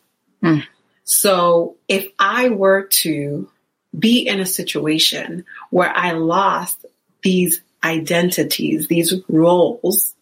[0.43, 0.65] Mm.
[1.05, 3.49] So if I were to
[3.97, 6.85] be in a situation where I lost
[7.23, 10.13] these identities, these roles,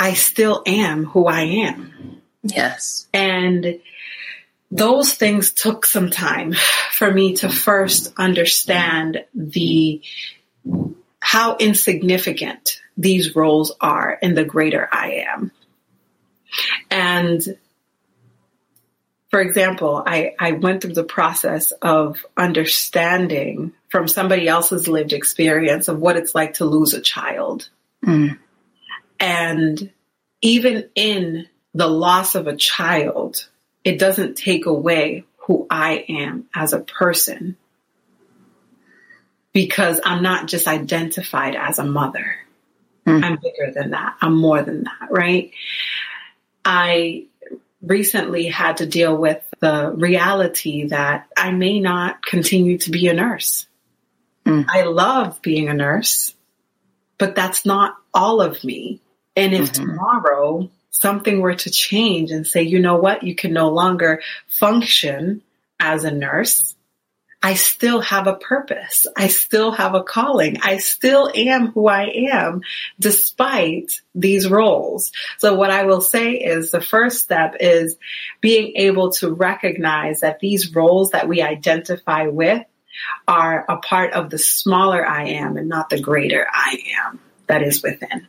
[0.00, 2.20] I still am who I am.
[2.42, 3.06] Yes.
[3.14, 3.80] And
[4.72, 6.54] those things took some time
[6.90, 10.02] for me to first understand the
[11.24, 15.52] how insignificant these roles are in the greater I am.
[16.90, 17.56] And
[19.30, 25.86] for example, I, I went through the process of understanding from somebody else's lived experience
[25.86, 27.68] of what it's like to lose a child.
[28.04, 28.36] Mm.
[29.20, 29.92] And
[30.40, 33.46] even in the loss of a child,
[33.84, 37.56] it doesn't take away who I am as a person
[39.52, 42.36] because I'm not just identified as a mother.
[43.06, 43.24] Mm.
[43.24, 44.16] I'm bigger than that.
[44.20, 45.52] I'm more than that, right?
[46.64, 47.26] I
[47.82, 53.14] recently had to deal with the reality that I may not continue to be a
[53.14, 53.66] nurse.
[54.46, 54.66] Mm.
[54.68, 56.34] I love being a nurse,
[57.18, 59.00] but that's not all of me.
[59.36, 59.84] And if mm-hmm.
[59.84, 65.42] tomorrow something were to change and say, you know what, you can no longer function
[65.80, 66.76] as a nurse,
[67.42, 69.06] I still have a purpose.
[69.16, 70.58] I still have a calling.
[70.62, 72.62] I still am who I am
[73.00, 75.10] despite these roles.
[75.38, 77.96] So what I will say is the first step is
[78.40, 82.64] being able to recognize that these roles that we identify with
[83.26, 87.62] are a part of the smaller I am and not the greater I am that
[87.62, 88.28] is within.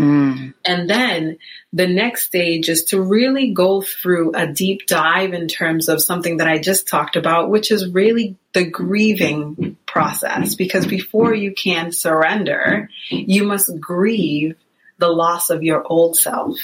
[0.00, 0.54] Mm.
[0.64, 1.38] And then
[1.74, 6.38] the next stage is to really go through a deep dive in terms of something
[6.38, 10.54] that I just talked about, which is really the grieving process.
[10.54, 14.56] Because before you can surrender, you must grieve
[14.98, 16.58] the loss of your old self.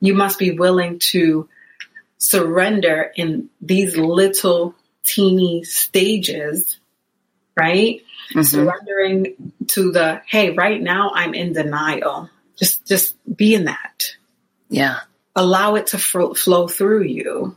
[0.00, 1.48] You must be willing to
[2.18, 6.78] surrender in these little teeny stages,
[7.56, 8.02] right?
[8.30, 8.42] Mm-hmm.
[8.42, 12.30] Surrendering to the, hey, right now I'm in denial.
[12.58, 14.16] Just, just be in that.
[14.68, 15.00] Yeah.
[15.34, 17.56] Allow it to flow through you.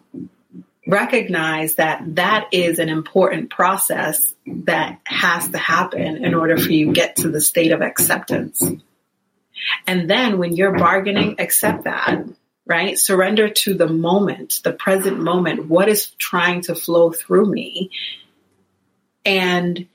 [0.85, 6.87] Recognize that that is an important process that has to happen in order for you
[6.87, 8.63] to get to the state of acceptance.
[9.85, 12.23] And then when you're bargaining, accept that,
[12.65, 12.97] right?
[12.97, 15.67] Surrender to the moment, the present moment.
[15.67, 17.91] What is trying to flow through me?
[19.25, 19.87] And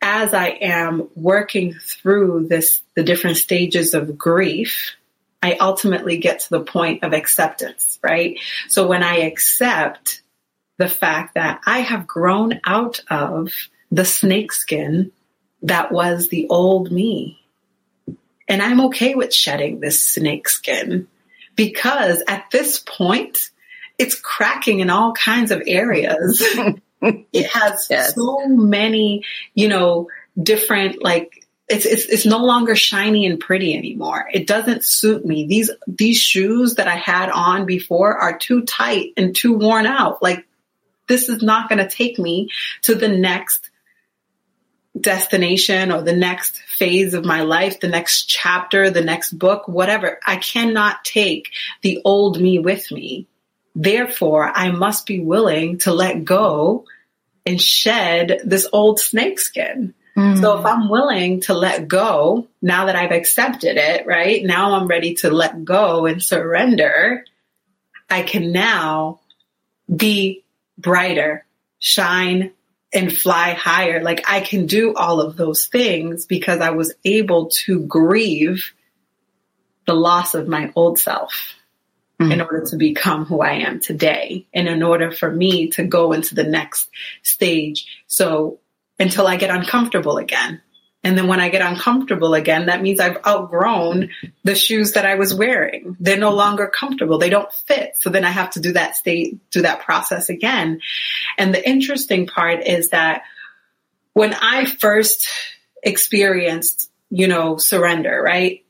[0.00, 4.96] as I am working through this, the different stages of grief,
[5.42, 8.38] I ultimately get to the point of acceptance, right?
[8.68, 10.22] So when I accept
[10.78, 13.50] the fact that I have grown out of
[13.90, 15.12] the snakeskin
[15.62, 17.40] that was the old me.
[18.48, 21.08] And I'm okay with shedding this snakeskin
[21.56, 23.50] because at this point,
[23.98, 26.44] it's cracking in all kinds of areas.
[27.32, 28.14] it has yes.
[28.14, 30.08] so many, you know,
[30.40, 34.28] different like it's, it's it's no longer shiny and pretty anymore.
[34.32, 35.46] It doesn't suit me.
[35.46, 40.22] These these shoes that I had on before are too tight and too worn out.
[40.22, 40.46] Like
[41.08, 42.50] this is not going to take me
[42.82, 43.70] to the next
[44.98, 50.20] destination or the next phase of my life, the next chapter, the next book, whatever.
[50.26, 51.50] I cannot take
[51.82, 53.26] the old me with me.
[53.74, 56.86] Therefore, I must be willing to let go
[57.46, 59.94] and shed this old snakeskin.
[60.16, 60.40] Mm.
[60.40, 64.44] So if I'm willing to let go now that I've accepted it, right?
[64.44, 67.24] Now I'm ready to let go and surrender.
[68.10, 69.20] I can now
[69.94, 70.44] be
[70.78, 71.46] brighter,
[71.78, 72.52] shine
[72.92, 74.02] and fly higher.
[74.02, 78.72] Like I can do all of those things because I was able to grieve
[79.86, 81.54] the loss of my old self
[82.20, 82.32] mm-hmm.
[82.32, 86.12] in order to become who I am today and in order for me to go
[86.12, 86.88] into the next
[87.22, 87.86] stage.
[88.06, 88.60] So
[88.98, 90.62] until I get uncomfortable again.
[91.04, 94.10] And then when I get uncomfortable again, that means I've outgrown
[94.42, 95.96] the shoes that I was wearing.
[96.00, 97.18] They're no longer comfortable.
[97.18, 97.96] They don't fit.
[98.00, 100.80] So then I have to do that state, do that process again.
[101.38, 103.22] And the interesting part is that
[104.14, 105.28] when I first
[105.80, 108.65] experienced, you know, surrender, right?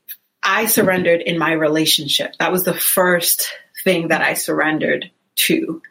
[0.47, 2.33] I surrendered in my relationship.
[2.39, 3.49] That was the first
[3.83, 5.81] thing that I surrendered to.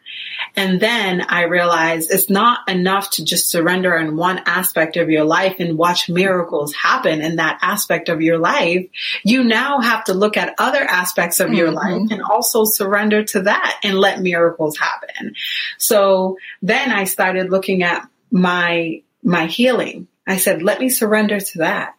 [0.55, 5.23] And then I realized it's not enough to just surrender in one aspect of your
[5.23, 8.87] life and watch miracles happen in that aspect of your life.
[9.23, 11.75] You now have to look at other aspects of your mm-hmm.
[11.75, 15.35] life and also surrender to that and let miracles happen.
[15.77, 20.07] So then I started looking at my, my healing.
[20.25, 21.96] I said, let me surrender to that.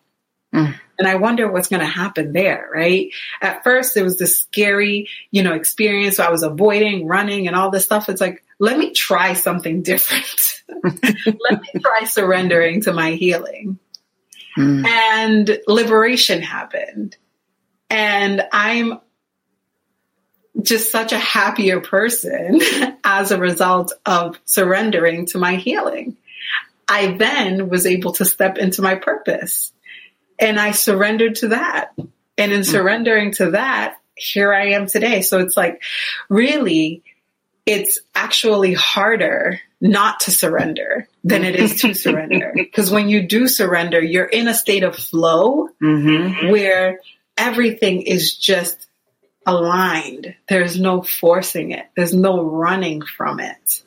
[0.54, 0.74] Mm.
[0.98, 3.11] And I wonder what's going to happen there, right?
[3.40, 6.16] At first, it was this scary, you know, experience.
[6.16, 8.08] So I was avoiding running and all this stuff.
[8.08, 10.26] It's like, let me try something different.
[10.82, 13.78] let me try surrendering to my healing.
[14.56, 14.87] Mm.
[14.87, 17.16] And liberation happened.
[17.90, 19.00] And I'm
[20.61, 22.61] just such a happier person
[23.04, 26.16] as a result of surrendering to my healing.
[26.88, 29.72] I then was able to step into my purpose
[30.38, 31.94] and I surrendered to that.
[32.37, 35.22] And in surrendering to that, here I am today.
[35.22, 35.83] So it's like
[36.29, 37.03] really,
[37.66, 42.53] it's actually harder not to surrender than it is to surrender.
[42.55, 46.51] Because when you do surrender, you're in a state of flow mm-hmm.
[46.51, 47.01] where
[47.37, 48.88] everything is just
[49.46, 50.35] aligned.
[50.48, 51.87] There's no forcing it.
[51.96, 53.83] There's no running from it.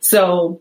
[0.00, 0.60] So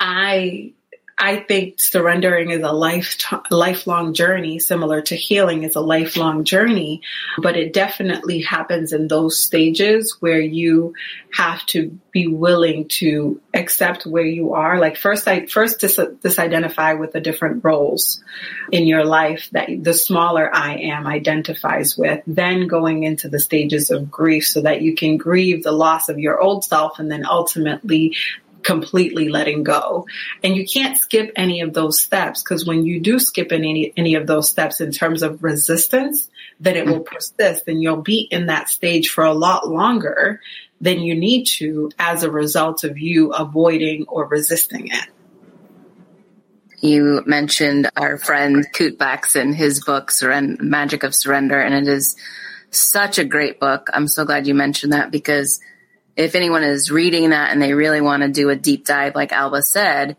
[0.00, 0.72] I
[1.20, 3.16] I think surrendering is a life
[3.50, 7.02] lifelong journey, similar to healing is a lifelong journey,
[7.38, 10.94] but it definitely happens in those stages where you
[11.32, 14.78] have to be willing to accept where you are.
[14.78, 18.22] Like first, I first dis- disidentify with the different roles
[18.70, 23.90] in your life that the smaller I am identifies with, then going into the stages
[23.90, 27.26] of grief so that you can grieve the loss of your old self and then
[27.26, 28.14] ultimately
[28.68, 30.06] completely letting go.
[30.44, 34.14] And you can't skip any of those steps because when you do skip any, any
[34.14, 36.28] of those steps in terms of resistance,
[36.60, 40.42] then it will persist and you'll be in that stage for a lot longer
[40.82, 45.08] than you need to as a result of you avoiding or resisting it.
[46.80, 52.16] You mentioned our friend Kute Blackson, his book, Surrender, Magic of Surrender, and it is
[52.70, 53.88] such a great book.
[53.94, 55.58] I'm so glad you mentioned that because
[56.18, 59.32] if anyone is reading that and they really want to do a deep dive, like
[59.32, 60.16] Alba said,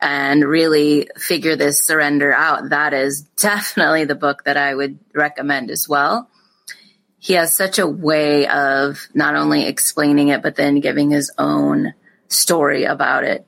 [0.00, 5.72] and really figure this surrender out, that is definitely the book that I would recommend
[5.72, 6.30] as well.
[7.18, 11.92] He has such a way of not only explaining it, but then giving his own
[12.28, 13.44] story about it.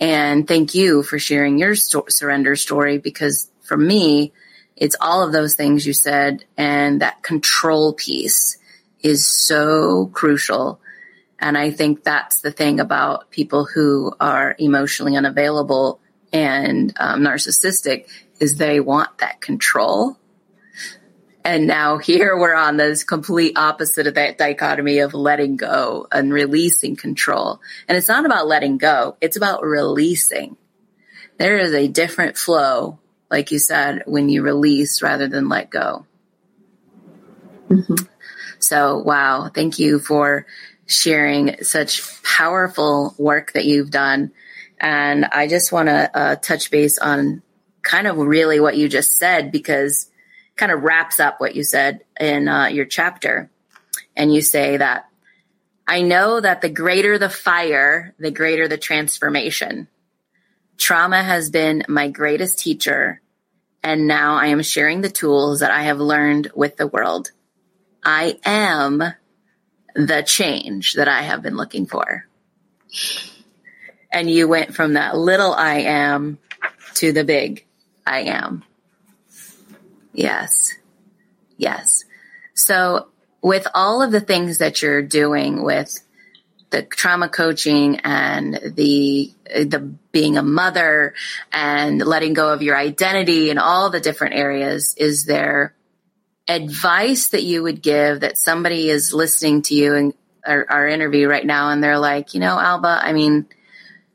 [0.00, 4.32] And thank you for sharing your sto- surrender story because for me,
[4.74, 6.46] it's all of those things you said.
[6.56, 8.56] And that control piece
[9.02, 10.80] is so crucial
[11.40, 16.00] and I think that's the thing about people who are emotionally unavailable
[16.32, 20.16] and um, narcissistic is they want that control.
[21.42, 26.32] And now here we're on this complete opposite of that dichotomy of letting go and
[26.32, 27.60] releasing control.
[27.88, 29.16] And it's not about letting go.
[29.22, 30.58] It's about releasing.
[31.38, 32.98] There is a different flow,
[33.30, 36.04] like you said, when you release rather than let go.
[37.70, 38.04] Mm-hmm.
[38.58, 39.50] So, wow.
[39.52, 40.46] Thank you for
[40.90, 44.32] sharing such powerful work that you've done.
[44.80, 47.42] And I just want to uh, touch base on
[47.82, 50.10] kind of really what you just said because
[50.56, 53.50] kind of wraps up what you said in uh, your chapter.
[54.16, 55.06] And you say that
[55.86, 59.86] I know that the greater the fire, the greater the transformation.
[60.76, 63.20] Trauma has been my greatest teacher,
[63.82, 67.30] and now I am sharing the tools that I have learned with the world.
[68.02, 69.02] I am
[69.94, 72.26] the change that I have been looking for.
[74.12, 76.38] And you went from that little I am
[76.94, 77.66] to the big
[78.06, 78.64] I am.
[80.12, 80.74] Yes.
[81.56, 82.04] Yes.
[82.54, 83.08] So
[83.42, 85.98] with all of the things that you're doing with
[86.70, 89.80] the trauma coaching and the the
[90.12, 91.14] being a mother
[91.52, 95.74] and letting go of your identity and all the different areas is there
[96.50, 101.28] advice that you would give that somebody is listening to you and our, our interview
[101.28, 103.46] right now and they're like, you know, Alba, I mean,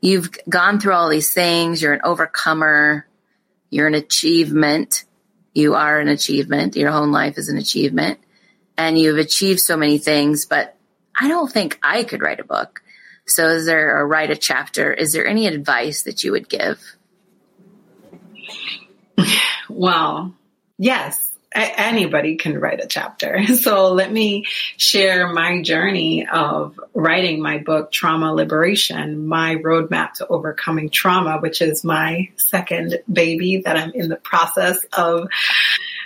[0.00, 1.80] you've gone through all these things.
[1.80, 3.06] You're an overcomer.
[3.70, 5.04] You're an achievement.
[5.54, 6.76] You are an achievement.
[6.76, 8.18] Your own life is an achievement
[8.76, 10.76] and you've achieved so many things, but
[11.18, 12.82] I don't think I could write a book.
[13.26, 14.92] So is there or write a chapter?
[14.92, 16.80] Is there any advice that you would give?
[19.68, 20.34] Well,
[20.78, 21.26] yes
[21.56, 23.40] anybody can write a chapter.
[23.56, 24.44] So let me
[24.76, 31.62] share my journey of writing my book, Trauma Liberation, my roadmap to overcoming trauma, which
[31.62, 35.28] is my second baby that I'm in the process of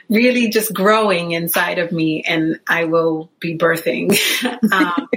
[0.09, 4.17] really just growing inside of me and I will be birthing.
[4.73, 5.09] um,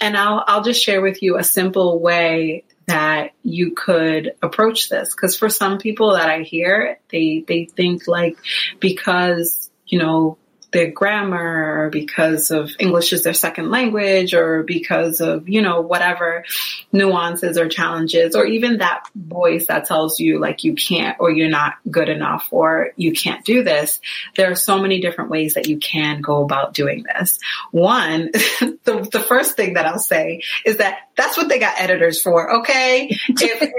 [0.00, 5.14] and I'll, I'll just share with you a simple way that you could approach this
[5.14, 8.36] because for some people that I hear they they think like
[8.78, 10.38] because you know
[10.74, 15.80] their grammar or because of English is their second language or because of, you know,
[15.80, 16.44] whatever
[16.92, 21.48] nuances or challenges or even that voice that tells you like you can't or you're
[21.48, 24.00] not good enough or you can't do this.
[24.36, 27.38] There are so many different ways that you can go about doing this.
[27.70, 32.20] One, the, the first thing that I'll say is that that's what they got editors
[32.20, 32.56] for.
[32.60, 33.16] Okay.
[33.28, 33.72] If,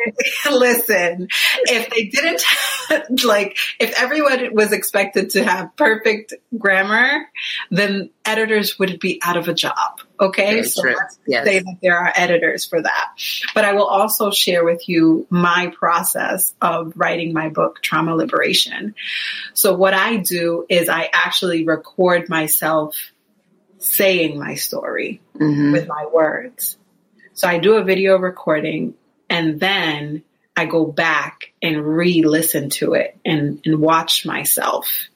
[0.52, 1.28] listen,
[1.66, 2.46] if they didn't
[3.26, 7.30] like, if everyone was expected to have perfect grammar grammar,
[7.72, 10.00] then editors would be out of a job.
[10.20, 10.52] Okay.
[10.52, 10.96] Very so true.
[10.96, 11.46] let's yes.
[11.46, 13.12] say that there are editors for that.
[13.54, 18.96] But I will also share with you my process of writing my book, Trauma Liberation.
[19.54, 22.96] So what I do is I actually record myself
[23.80, 25.72] saying my story mm-hmm.
[25.72, 26.78] with my words.
[27.34, 28.96] So I do a video recording
[29.30, 30.24] and then
[30.56, 35.10] I go back and re-listen to it and, and watch myself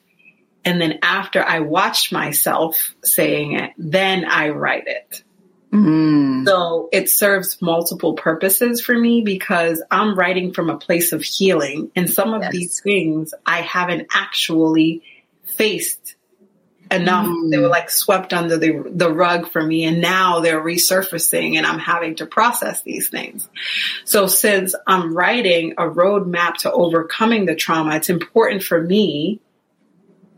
[0.64, 5.22] and then after I watch myself saying it, then I write it.
[5.72, 6.46] Mm.
[6.46, 11.90] So it serves multiple purposes for me because I'm writing from a place of healing.
[11.94, 12.52] And some of yes.
[12.52, 15.02] these things I haven't actually
[15.44, 16.16] faced
[16.90, 17.26] enough.
[17.26, 17.50] Mm.
[17.50, 19.84] They were like swept under the, the rug for me.
[19.84, 23.48] And now they're resurfacing and I'm having to process these things.
[24.04, 29.40] So since I'm writing a roadmap to overcoming the trauma, it's important for me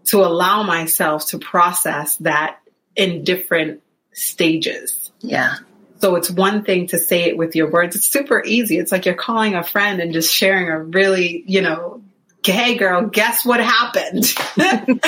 [0.06, 2.58] to allow myself to process that
[2.96, 3.82] in different
[4.12, 5.10] stages.
[5.20, 5.56] Yeah.
[6.00, 7.94] So it's one thing to say it with your words.
[7.94, 8.78] It's super easy.
[8.78, 12.02] It's like you're calling a friend and just sharing a really, you know,
[12.44, 14.34] hey girl, guess what happened?
[14.60, 15.00] and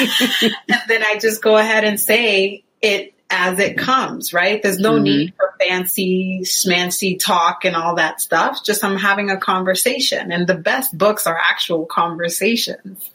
[0.88, 4.62] then I just go ahead and say it as it comes, right?
[4.62, 5.04] There's no mm-hmm.
[5.04, 8.62] need for fancy, smancy talk and all that stuff.
[8.64, 13.10] Just I'm having a conversation and the best books are actual conversations.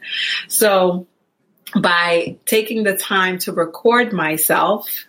[0.50, 1.08] So
[1.76, 5.06] by taking the time to record myself,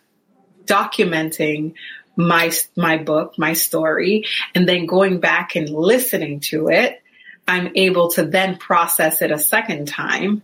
[0.65, 1.75] documenting
[2.17, 7.03] my, my book, my story, and then going back and listening to it,
[7.49, 10.43] I'm able to then process it a second time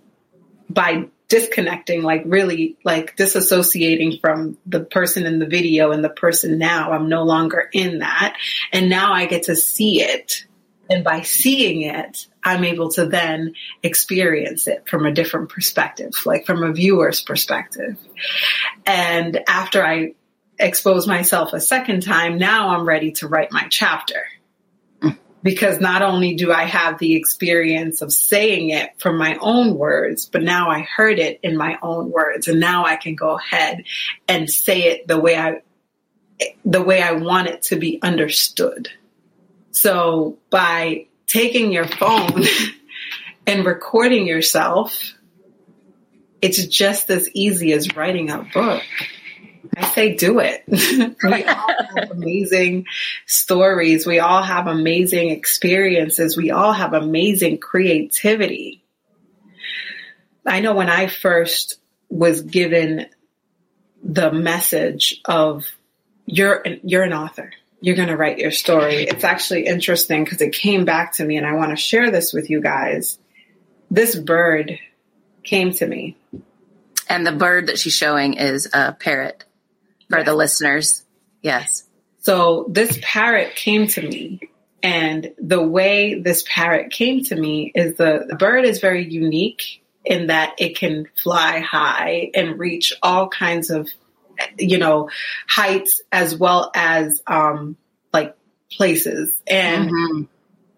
[0.68, 6.58] by disconnecting, like really like disassociating from the person in the video and the person
[6.58, 6.92] now.
[6.92, 8.36] I'm no longer in that.
[8.72, 10.44] And now I get to see it.
[10.88, 16.46] And by seeing it, I'm able to then experience it from a different perspective, like
[16.46, 17.96] from a viewer's perspective.
[18.84, 20.14] And after I
[20.58, 24.22] expose myself a second time, now I'm ready to write my chapter.
[25.42, 30.26] Because not only do I have the experience of saying it from my own words,
[30.26, 33.84] but now I heard it in my own words and now I can go ahead
[34.26, 35.62] and say it the way I,
[36.64, 38.90] the way I want it to be understood.
[39.76, 42.44] So by taking your phone
[43.46, 45.12] and recording yourself,
[46.40, 48.82] it's just as easy as writing a book.
[49.76, 50.64] I say do it.
[51.22, 52.86] we all have amazing
[53.26, 54.06] stories.
[54.06, 56.38] We all have amazing experiences.
[56.38, 58.82] We all have amazing creativity.
[60.46, 63.08] I know when I first was given
[64.02, 65.66] the message of
[66.24, 67.52] you're you're an author.
[67.86, 69.04] You're going to write your story.
[69.04, 72.32] It's actually interesting because it came back to me and I want to share this
[72.32, 73.16] with you guys.
[73.92, 74.80] This bird
[75.44, 76.16] came to me.
[77.08, 79.44] And the bird that she's showing is a parrot
[80.10, 80.26] for yes.
[80.26, 81.04] the listeners.
[81.42, 81.84] Yes.
[82.22, 84.40] So this parrot came to me
[84.82, 89.80] and the way this parrot came to me is the, the bird is very unique
[90.04, 93.88] in that it can fly high and reach all kinds of,
[94.58, 95.10] you know,
[95.48, 97.76] heights as well as, um,
[98.12, 98.36] like
[98.70, 99.40] places.
[99.46, 100.22] And mm-hmm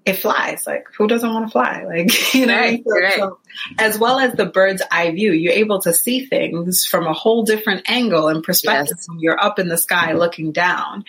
[0.09, 0.66] it flies.
[0.66, 1.84] Like who doesn't want to fly?
[1.86, 3.14] Like, you know, right, so, right.
[3.14, 3.38] So,
[3.78, 7.44] as well as the bird's eye view, you're able to see things from a whole
[7.44, 9.09] different angle and perspective yes.
[9.09, 11.04] when you're up in the sky looking down.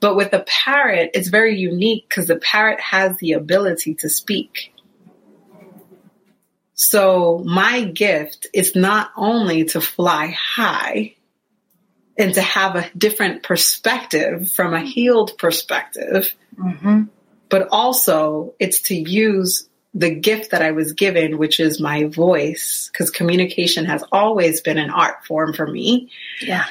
[0.00, 4.74] But with the parrot, it's very unique because the parrot has the ability to speak.
[6.74, 11.14] So my gift is not only to fly high,
[12.18, 17.04] and to have a different perspective from a healed perspective, mm-hmm
[17.52, 22.88] but also it's to use the gift that I was given, which is my voice,
[22.90, 26.08] because communication has always been an art form for me.
[26.40, 26.64] Yeah.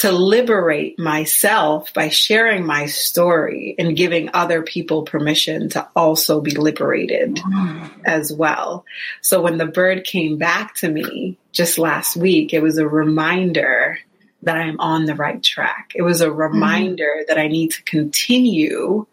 [0.00, 6.50] To liberate myself by sharing my story and giving other people permission to also be
[6.50, 7.90] liberated mm.
[8.04, 8.84] as well.
[9.22, 13.98] So when the bird came back to me just last week, it was a reminder
[14.42, 15.92] that I'm on the right track.
[15.94, 17.26] It was a reminder mm.
[17.28, 19.06] that I need to continue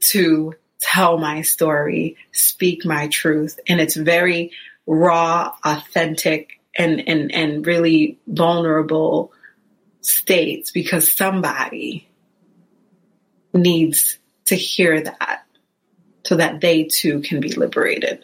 [0.00, 3.60] to tell my story, speak my truth.
[3.68, 4.50] And it's very
[4.86, 9.32] raw, authentic, and, and, and really vulnerable
[10.00, 12.08] states because somebody
[13.52, 15.44] needs to hear that
[16.24, 18.20] so that they too can be liberated.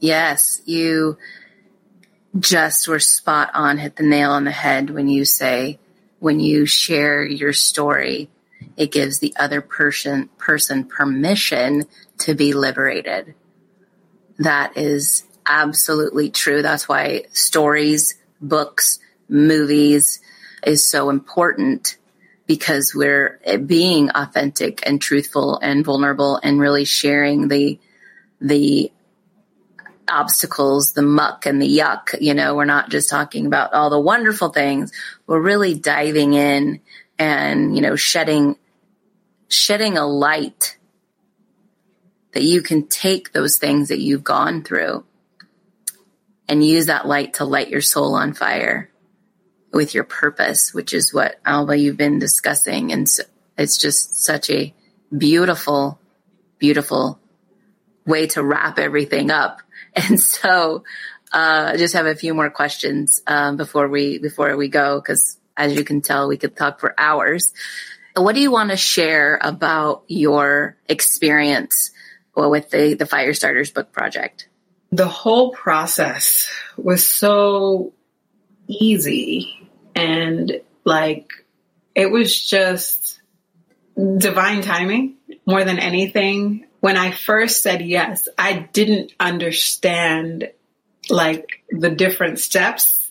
[0.00, 1.18] Yes, you
[2.38, 5.78] just were spot on, hit the nail on the head when you say,
[6.18, 8.30] when you share your story,
[8.76, 11.84] it gives the other person person permission
[12.18, 13.34] to be liberated.
[14.38, 16.62] That is absolutely true.
[16.62, 20.20] That's why stories, books, movies
[20.64, 21.98] is so important
[22.46, 27.78] because we're eh, being authentic and truthful and vulnerable and really sharing the
[28.40, 28.90] the
[30.06, 32.20] obstacles, the muck and the yuck.
[32.20, 34.92] You know, we're not just talking about all the wonderful things.
[35.26, 36.80] We're really diving in
[37.18, 38.56] and, you know, shedding
[39.48, 40.78] shedding a light
[42.32, 45.04] that you can take those things that you've gone through
[46.48, 48.90] and use that light to light your soul on fire
[49.72, 52.92] with your purpose, which is what Alba you've been discussing.
[52.92, 53.24] And so
[53.58, 54.72] it's just such a
[55.16, 55.98] beautiful,
[56.58, 57.18] beautiful
[58.06, 59.60] way to wrap everything up.
[59.96, 60.82] And so,
[61.32, 65.00] uh, I just have a few more questions, um, before we, before we go.
[65.00, 67.52] Cause as you can tell, we could talk for hours.
[68.16, 71.92] What do you want to share about your experience
[72.34, 74.48] with the, the Firestarters book project?
[74.94, 77.92] The whole process was so
[78.68, 81.32] easy and like
[81.96, 83.20] it was just
[84.18, 85.14] divine timing
[85.46, 86.66] more than anything.
[86.78, 90.50] When I first said yes, I didn't understand
[91.10, 93.03] like the different steps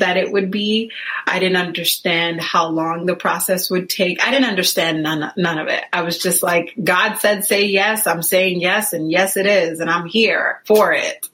[0.00, 0.90] that it would be.
[1.26, 4.22] I didn't understand how long the process would take.
[4.22, 5.84] I didn't understand none, none of it.
[5.92, 8.06] I was just like, God said, say yes.
[8.06, 9.80] I'm saying yes and yes it is.
[9.80, 11.28] And I'm here for it.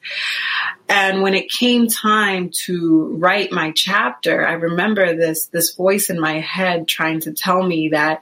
[0.89, 6.21] And when it came time to write my chapter, I remember this, this voice in
[6.21, 8.21] my head trying to tell me that,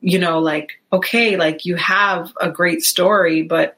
[0.00, 3.75] you know, like, okay, like you have a great story, but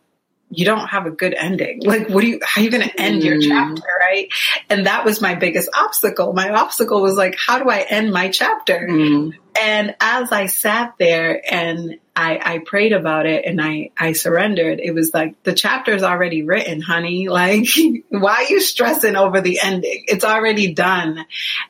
[0.51, 1.83] you don't have a good ending.
[1.83, 3.25] Like, what do you, how are you going to end mm.
[3.25, 3.83] your chapter?
[4.01, 4.29] Right.
[4.71, 6.33] And that was my biggest obstacle.
[6.33, 8.89] My obstacle was like, how do I end my chapter?
[8.91, 9.35] Mm.
[9.61, 14.81] And as I sat there and I, I prayed about it and I, I surrendered,
[14.81, 17.29] it was like, the chapter is already written, honey.
[17.39, 17.69] Like,
[18.09, 20.05] why are you stressing over the ending?
[20.09, 21.25] It's already done.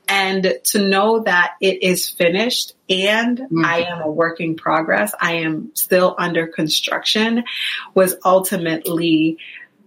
[0.09, 3.65] And to know that it is finished and mm-hmm.
[3.65, 7.45] I am a work in progress, I am still under construction
[7.95, 9.37] was ultimately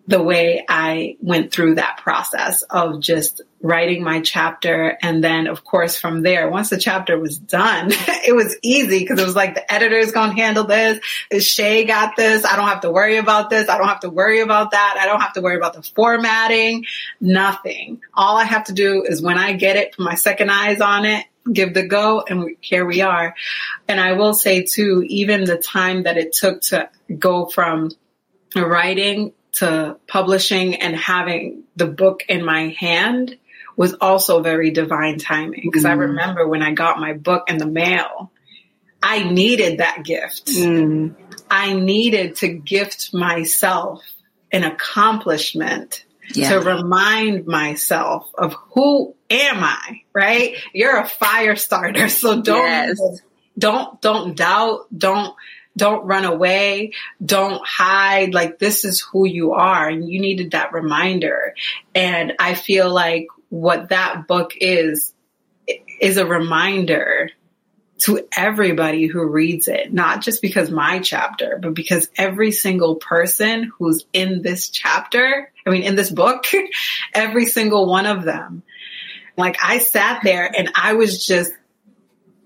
[0.08, 4.98] the way I went through that process of just writing my chapter.
[5.02, 9.20] And then, of course, from there, once the chapter was done, it was easy because
[9.20, 11.00] it was like the editor is going to handle this.
[11.40, 12.44] Shay got this.
[12.46, 13.70] I don't have to worry about this.
[13.70, 14.98] I don't have to worry about that.
[15.00, 16.86] I don't have to worry about the formatting.
[17.20, 18.02] Nothing.
[18.14, 21.06] All I have to do is when I get it, put my second eyes on
[21.06, 23.36] it, give the go and here we are.
[23.88, 27.92] And I will say too, even the time that it took to go from
[28.56, 33.38] writing to publishing and having the book in my hand
[33.76, 35.90] was also very divine timing because mm.
[35.90, 38.32] I remember when I got my book in the mail,
[39.02, 40.48] I needed that gift.
[40.48, 41.16] Mm.
[41.50, 44.04] I needed to gift myself
[44.52, 46.50] an accomplishment yeah.
[46.50, 50.56] to remind myself of who am I, right?
[50.74, 52.08] You're a fire starter.
[52.10, 53.00] So don't, yes.
[53.58, 55.36] don't, don't doubt, don't,
[55.76, 56.94] don't run away.
[57.24, 58.34] Don't hide.
[58.34, 59.88] Like this is who you are.
[59.88, 61.56] And you needed that reminder.
[61.96, 65.14] And I feel like what that book is,
[66.00, 67.30] is a reminder
[68.00, 73.72] to everybody who reads it, not just because my chapter, but because every single person
[73.78, 76.46] who's in this chapter, I mean, in this book,
[77.14, 78.64] every single one of them.
[79.38, 81.54] Like I sat there and I was just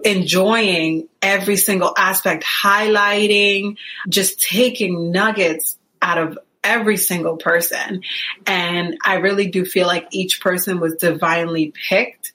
[0.06, 3.78] enjoying every single aspect, highlighting,
[4.08, 8.04] just taking nuggets out of every single person.
[8.46, 12.34] And I really do feel like each person was divinely picked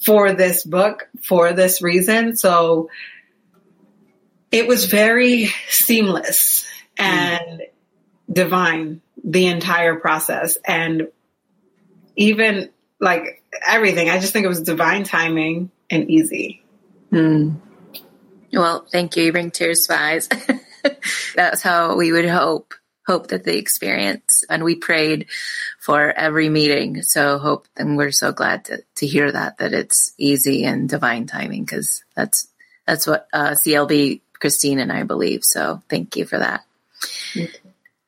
[0.00, 2.36] for this book for this reason.
[2.36, 2.90] So
[4.50, 7.66] it was very seamless and mm.
[8.32, 10.56] divine, the entire process.
[10.64, 11.08] And
[12.16, 12.70] even
[13.00, 16.62] like everything, I just think it was divine timing and easy.
[17.10, 17.54] Hmm.
[18.52, 19.24] Well, thank you.
[19.24, 20.28] You bring tears to my eyes.
[21.34, 22.74] That's how we would hope
[23.08, 25.28] hope that the experience and we prayed
[25.80, 30.12] for every meeting so hope and we're so glad to, to hear that that it's
[30.18, 32.48] easy and divine timing because that's
[32.86, 36.62] that's what uh, clb christine and i believe so thank you for that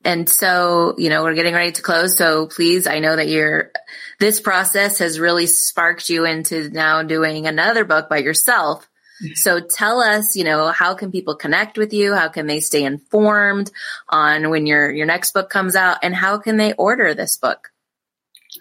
[0.05, 3.71] and so you know we're getting ready to close so please i know that you're
[4.19, 8.87] this process has really sparked you into now doing another book by yourself
[9.35, 12.15] so tell us, you know, how can people connect with you?
[12.15, 13.71] How can they stay informed
[14.09, 17.71] on when your your next book comes out and how can they order this book?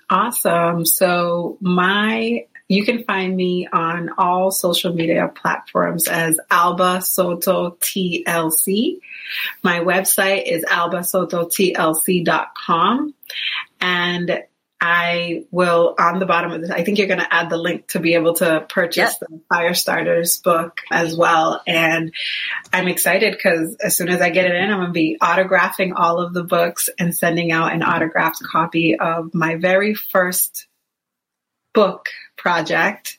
[0.09, 0.85] Awesome.
[0.85, 8.99] So my you can find me on all social media platforms as Alba Soto TLC.
[9.63, 13.13] My website is albasototlc.com.
[13.81, 14.43] And
[14.81, 16.69] I will on the bottom of this.
[16.69, 19.19] I think you're going to add the link to be able to purchase yep.
[19.19, 21.61] the Fire Starters book as well.
[21.67, 22.13] And
[22.71, 25.91] I'm excited because as soon as I get it in, I'm going to be autographing
[25.95, 30.68] all of the books and sending out an autographed copy of my very first
[31.73, 32.07] book
[32.37, 33.17] project,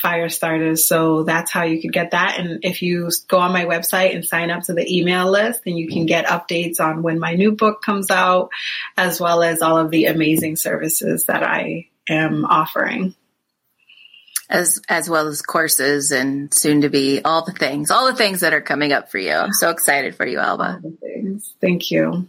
[0.00, 0.86] Fire Starters.
[0.86, 2.38] So that's how you could get that.
[2.38, 5.76] And if you go on my website and sign up to the email list, then
[5.76, 8.50] you can get updates on when my new book comes out,
[8.96, 13.14] as well as all of the amazing services that I am offering.
[14.48, 18.40] As, as well as courses and soon to be all the things, all the things
[18.40, 19.32] that are coming up for you.
[19.32, 20.82] I'm so excited for you, Alba.
[21.60, 22.28] Thank you.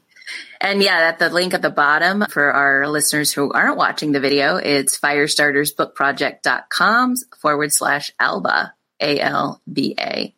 [0.59, 4.19] And yeah, at the link at the bottom for our listeners who aren't watching the
[4.19, 10.35] video, it's firestartersbookproject.com forward slash Alba, A-L-B-A.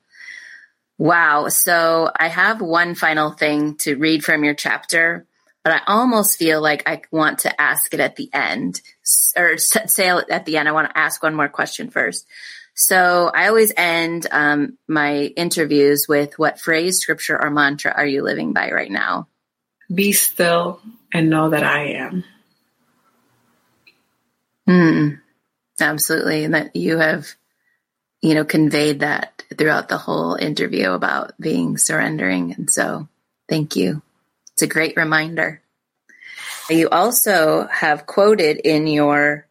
[0.98, 1.50] Wow.
[1.50, 5.26] So I have one final thing to read from your chapter,
[5.64, 8.80] but I almost feel like I want to ask it at the end
[9.36, 10.70] or say at the end.
[10.70, 12.26] I want to ask one more question first.
[12.76, 18.24] So I always end um, my interviews with what phrase, scripture, or mantra are you
[18.24, 19.28] living by right now?
[19.94, 20.82] Be still
[21.12, 22.24] and know that I am.
[24.68, 25.20] Mm,
[25.80, 26.46] absolutely.
[26.46, 27.28] And that you have,
[28.22, 32.54] you know, conveyed that throughout the whole interview about being surrendering.
[32.54, 33.08] And so
[33.50, 34.02] thank you.
[34.54, 35.62] It's a great reminder.
[36.70, 39.48] You also have quoted in your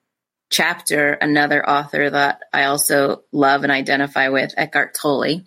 [0.51, 5.43] chapter another author that I also love and identify with, Eckhart Tolle.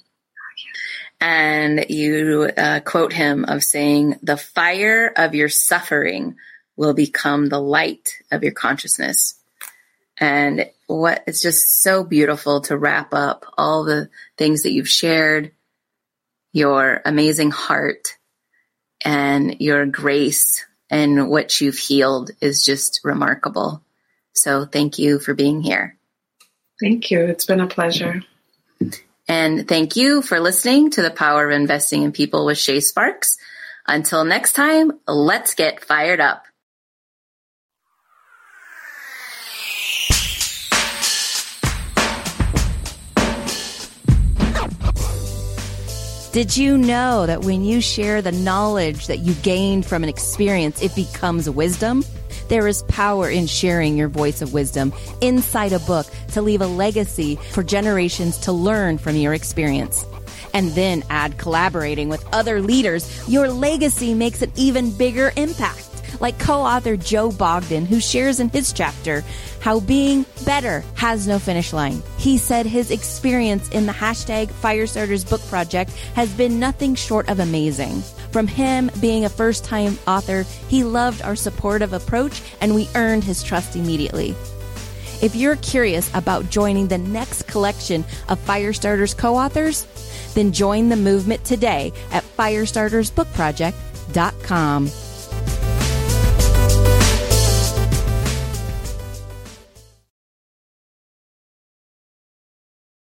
[1.19, 6.35] And you uh, quote him of saying, The fire of your suffering
[6.75, 9.35] will become the light of your consciousness.
[10.17, 15.51] And what it's just so beautiful to wrap up all the things that you've shared,
[16.53, 18.17] your amazing heart
[19.01, 23.81] and your grace and what you've healed is just remarkable.
[24.33, 25.97] So thank you for being here.
[26.79, 27.19] Thank you.
[27.19, 28.23] It's been a pleasure.
[29.27, 33.37] And thank you for listening to the power of investing in people with Shay Sparks.
[33.87, 36.45] Until next time, let's get fired up.
[46.35, 50.81] Did you know that when you share the knowledge that you gained from an experience,
[50.81, 52.03] it becomes wisdom?
[52.47, 56.67] There is power in sharing your voice of wisdom inside a book to leave a
[56.67, 60.05] legacy for generations to learn from your experience.
[60.53, 65.89] And then add collaborating with other leaders, your legacy makes an even bigger impact
[66.19, 69.23] like co-author Joe Bogdan, who shares in his chapter
[69.59, 72.01] how being better has no finish line.
[72.17, 77.39] He said his experience in the hashtag Firestarters book project has been nothing short of
[77.39, 78.03] amazing.
[78.35, 83.23] From him being a first time author, he loved our supportive approach and we earned
[83.23, 84.35] his trust immediately.
[85.21, 89.87] If you're curious about joining the next collection of Firestarters co authors,
[90.33, 95.04] then join the movement today at firestartersbookproject.com.